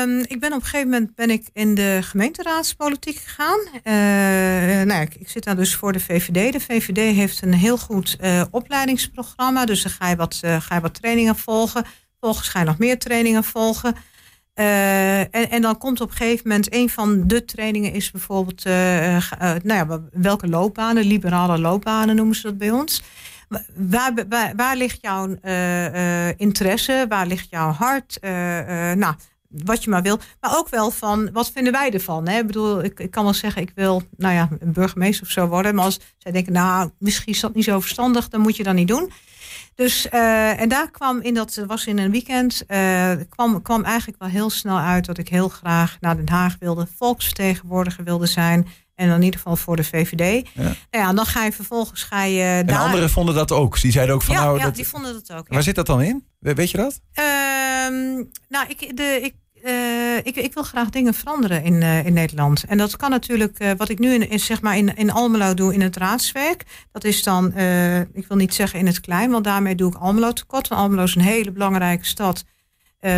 Ehm, 0.00 0.18
ik 0.18 0.40
ben 0.40 0.52
op 0.52 0.58
een 0.58 0.64
gegeven 0.64 0.88
moment 0.88 1.14
ben 1.14 1.30
ik 1.30 1.48
in 1.52 1.74
de 1.74 1.98
gemeenteraadspolitiek 2.02 3.16
gegaan. 3.16 3.58
Eh, 3.82 3.92
nou 4.86 4.88
ja, 4.88 5.00
ik, 5.00 5.28
zit 5.28 5.44
daar 5.44 5.56
dus 5.56 5.74
voor 5.74 5.92
de 5.92 6.00
VVD. 6.00 6.52
De 6.52 6.60
VVD 6.60 7.14
heeft 7.16 7.42
een 7.42 7.54
heel 7.54 7.78
goed 7.78 8.16
eh, 8.20 8.42
opleidingsprogramma. 8.50 9.64
Dus 9.64 9.82
dan 9.82 9.92
ga 9.92 10.08
je, 10.08 10.16
wat, 10.16 10.38
eh, 10.42 10.60
ga 10.60 10.74
je 10.74 10.80
wat 10.80 10.94
trainingen 10.94 11.36
volgen. 11.36 11.84
Vervolgens 12.10 12.48
ga 12.48 12.58
je 12.58 12.64
nog 12.64 12.78
meer 12.78 12.98
trainingen 12.98 13.44
volgen. 13.44 13.94
En, 14.54 15.30
en 15.30 15.62
dan 15.62 15.78
komt 15.78 16.00
op 16.00 16.10
een 16.10 16.16
gegeven 16.16 16.48
moment 16.48 16.74
een 16.74 16.90
van 16.90 17.26
de 17.26 17.44
trainingen 17.44 17.92
is 17.92 18.10
bijvoorbeeld 18.10 18.64
nou 18.64 19.60
ja, 19.64 20.00
welke 20.12 20.48
loopbanen, 20.48 21.04
liberale 21.04 21.58
loopbanen 21.58 22.16
noemen 22.16 22.34
ze 22.34 22.42
dat 22.42 22.58
bij 22.58 22.70
ons. 22.70 23.02
Wa- 23.48 23.64
Waar, 24.28 24.52
waar, 24.56 24.76
ligt 24.76 24.98
jouw 25.00 25.26
interesse? 26.36 27.06
Waar 27.08 27.26
ligt 27.26 27.50
jouw 27.50 27.70
hart? 27.70 28.18
Eh, 28.18 28.30
nou, 28.92 29.14
wat 29.50 29.84
je 29.84 29.90
maar 29.90 30.02
wil. 30.02 30.18
Maar 30.40 30.56
ook 30.58 30.68
wel 30.68 30.90
van, 30.90 31.32
wat 31.32 31.50
vinden 31.54 31.72
wij 31.72 31.90
ervan? 31.90 32.28
Hè? 32.28 32.38
Ik 32.38 32.46
bedoel, 32.46 32.84
ik, 32.84 33.00
ik 33.00 33.10
kan 33.10 33.24
wel 33.24 33.34
zeggen, 33.34 33.62
ik 33.62 33.72
wil 33.74 34.02
nou 34.16 34.34
ja, 34.34 34.48
een 34.58 34.72
burgemeester 34.72 35.26
of 35.26 35.32
zo 35.32 35.46
worden. 35.46 35.74
Maar 35.74 35.84
als 35.84 36.00
zij 36.18 36.32
denken, 36.32 36.52
nou, 36.52 36.90
misschien 36.98 37.32
is 37.32 37.40
dat 37.40 37.54
niet 37.54 37.64
zo 37.64 37.80
verstandig, 37.80 38.28
dan 38.28 38.40
moet 38.40 38.56
je 38.56 38.62
dat 38.62 38.74
niet 38.74 38.88
doen. 38.88 39.12
Dus, 39.74 40.08
eh, 40.08 40.60
en 40.60 40.68
daar 40.68 40.90
kwam 40.90 41.20
in, 41.20 41.34
dat 41.34 41.64
was 41.66 41.86
in 41.86 41.98
een 41.98 42.10
weekend, 42.10 42.64
eh, 42.66 43.10
kwam, 43.28 43.62
kwam 43.62 43.84
eigenlijk 43.84 44.18
wel 44.18 44.28
heel 44.28 44.50
snel 44.50 44.78
uit 44.78 45.06
dat 45.06 45.18
ik 45.18 45.28
heel 45.28 45.48
graag 45.48 45.96
naar 46.00 46.16
Den 46.16 46.28
Haag 46.28 46.56
wilde, 46.58 46.86
volksvertegenwoordiger 46.96 48.04
wilde 48.04 48.26
zijn. 48.26 48.66
En 48.94 49.06
dan 49.08 49.16
in 49.16 49.22
ieder 49.22 49.40
geval 49.40 49.56
voor 49.56 49.76
de 49.76 49.84
VVD. 49.84 50.48
Ja. 50.54 50.62
Nou 50.62 50.74
ja, 50.90 51.12
dan 51.12 51.26
ga 51.26 51.44
je 51.44 51.52
vervolgens 51.52 52.02
ga 52.02 52.24
je 52.24 52.42
En 52.42 52.66
daar. 52.66 52.78
anderen 52.78 53.10
vonden 53.10 53.34
dat 53.34 53.52
ook. 53.52 53.80
Die 53.80 53.92
zeiden 53.92 54.14
ook 54.14 54.22
van 54.22 54.34
ja, 54.34 54.44
nou, 54.44 54.58
ja, 54.58 54.64
dat, 54.64 54.74
die 54.74 54.88
vonden 54.88 55.12
dat 55.12 55.32
ook. 55.32 55.46
ja. 55.48 55.54
waar 55.54 55.62
zit 55.62 55.74
dat 55.74 55.86
dan 55.86 56.02
in? 56.02 56.24
We- 56.38 56.54
Weet 56.54 56.70
je 56.70 56.76
dat? 56.76 57.00
Ehm, 57.90 58.24
nou, 58.48 58.68
ik, 58.68 58.96
de, 58.96 59.18
ik, 59.22 59.34
eh, 59.62 60.16
ik, 60.16 60.36
ik 60.36 60.54
wil 60.54 60.62
graag 60.62 60.90
dingen 60.90 61.14
veranderen 61.14 61.64
in, 61.64 61.82
eh, 61.82 62.06
in 62.06 62.12
Nederland. 62.12 62.64
En 62.64 62.78
dat 62.78 62.96
kan 62.96 63.10
natuurlijk, 63.10 63.58
eh, 63.58 63.70
wat 63.76 63.88
ik 63.88 63.98
nu 63.98 64.12
in, 64.12 64.30
in, 64.30 64.40
zeg 64.40 64.62
maar 64.62 64.76
in, 64.76 64.96
in 64.96 65.10
Almelo 65.10 65.54
doe 65.54 65.74
in 65.74 65.80
het 65.80 65.96
raadswerk. 65.96 66.64
Dat 66.92 67.04
is 67.04 67.22
dan, 67.22 67.46
ik 68.12 68.26
wil 68.28 68.36
niet 68.36 68.54
zeggen 68.54 68.78
in 68.78 68.86
het 68.86 69.00
klein, 69.00 69.30
want 69.30 69.44
daarmee 69.44 69.74
doe 69.74 69.90
ik 69.90 69.98
Almelo 69.98 70.32
tekort. 70.32 70.68
Want 70.68 70.80
Almelo 70.80 71.02
is 71.02 71.14
een 71.14 71.22
hele 71.22 71.52
belangrijke 71.52 72.06
stad. 72.06 72.44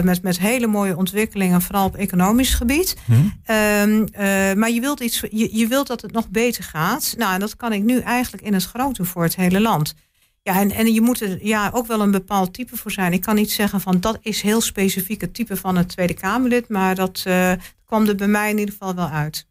met, 0.03 0.23
met 0.23 0.39
hele 0.39 0.67
mooie 0.67 0.97
ontwikkelingen, 0.97 1.63
vooral 1.63 1.87
op 1.87 1.97
economisch 1.97 2.55
gebied. 2.55 2.97
Hm? 3.05 3.13
Ehm, 3.45 4.05
eh, 4.13 4.55
maar 4.55 4.71
je 4.71 4.81
wilt, 4.81 5.01
iets, 5.01 5.21
je, 5.31 5.57
je 5.57 5.67
wilt 5.67 5.87
dat 5.87 6.03
het 6.03 6.13
nog 6.13 6.29
beter 6.29 6.65
gaat. 6.65 7.15
Nou, 7.19 7.35
en 7.35 7.41
dat 7.41 7.57
kan 7.57 7.73
ik 7.73 7.83
nu 7.83 8.01
eigenlijk 8.01 8.45
in 8.45 8.55
het 8.55 8.65
groot 8.65 8.97
doen 8.97 9.07
voor 9.07 9.23
het 9.23 9.37
hele 9.37 9.61
land. 9.61 9.95
Ja, 10.43 10.61
en, 10.61 10.71
en 10.71 10.93
je 10.93 11.01
moet 11.01 11.21
er 11.21 11.47
ja, 11.47 11.71
ook 11.75 11.87
wel 11.87 12.01
een 12.01 12.11
bepaald 12.11 12.55
type 12.55 12.77
voor 12.77 12.91
zijn. 12.91 13.13
Ik 13.13 13.21
kan 13.21 13.35
niet 13.35 13.51
zeggen 13.53 13.81
van 13.81 14.01
dat 14.01 14.19
is 14.23 14.41
heel 14.43 14.61
specifiek 14.61 15.21
het 15.21 15.35
type 15.35 15.57
van 15.57 15.77
het 15.77 15.89
Tweede 15.89 16.15
Kamerlid, 16.15 16.69
maar 16.69 16.95
dat 16.95 17.23
eh, 17.27 17.53
kwam 17.85 18.09
er 18.09 18.15
bij 18.17 18.27
mij 18.29 18.51
in 18.51 18.59
ieder 18.59 18.73
geval 18.75 18.95
wel 18.95 19.09
uit. 19.09 19.47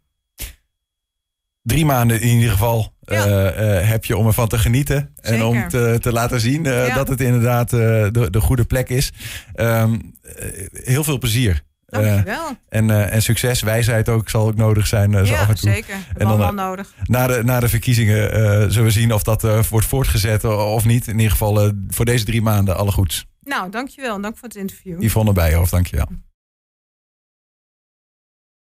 Drie 1.64 1.86
maanden 1.86 2.22
in 2.22 2.36
ieder 2.36 2.52
geval 2.52 2.94
Ja. 3.02 3.26
eh, 3.26 3.80
eh, 3.80 3.88
heb 3.88 4.06
je 4.06 4.18
om 4.18 4.28
ervan 4.28 4.48
te 4.48 4.58
genieten. 4.58 5.14
En 5.22 5.44
om 5.44 5.68
te, 5.68 5.98
te 6.02 6.12
laten 6.12 6.40
zien 6.40 6.64
Ja. 6.64 6.96
dat 6.96 7.08
het 7.08 7.22
inderdaad 7.22 7.70
de, 7.70 8.28
de 8.32 8.42
goede 8.42 8.64
plek 8.66 8.90
is. 8.90 9.12
Ehm, 9.54 10.00
eh, 10.22 10.68
heel 10.72 11.04
veel 11.04 11.18
plezier. 11.18 11.62
Eh, 11.92 12.04
Dankjewel. 12.04 12.48
en, 12.70 12.90
eh, 12.90 13.14
en 13.14 13.22
succes, 13.22 13.62
wijsheid 13.62 14.10
ook 14.10 14.30
zal 14.30 14.48
ook 14.48 14.56
nodig 14.56 14.88
zijn 14.88 15.14
eh, 15.14 15.24
zo 15.24 15.32
ja, 15.34 15.42
af 15.42 15.50
en 15.50 15.56
toe. 15.56 15.70
zeker. 15.72 15.96
En 16.18 16.28
dan, 16.28 16.42
eh, 16.42 16.50
nodig. 16.52 16.94
Na 17.04 17.28
de, 17.28 17.42
na 17.44 17.60
de 17.60 17.70
verkiezingen 17.70 18.32
eh, 18.34 18.42
zullen 18.70 18.84
we 18.84 18.92
zien 18.92 19.14
of 19.14 19.24
dat 19.24 19.44
eh, 19.44 19.64
wordt 19.64 19.88
voortgezet 19.88 20.44
of 20.46 20.86
niet. 20.86 21.08
In 21.08 21.16
ieder 21.18 21.32
geval 21.32 21.62
eh, 21.62 21.70
voor 21.88 22.06
deze 22.06 22.26
drie 22.26 22.42
maanden 22.42 22.78
alle 22.78 22.92
goeds. 22.92 23.26
Nou, 23.42 23.70
dankjewel. 23.72 24.16
en 24.16 24.22
Dank 24.22 24.38
voor 24.38 24.48
het 24.48 24.58
interview. 24.58 25.04
Yvonne 25.04 25.34
Bijhoff, 25.34 25.70
dankjewel. 25.72 26.08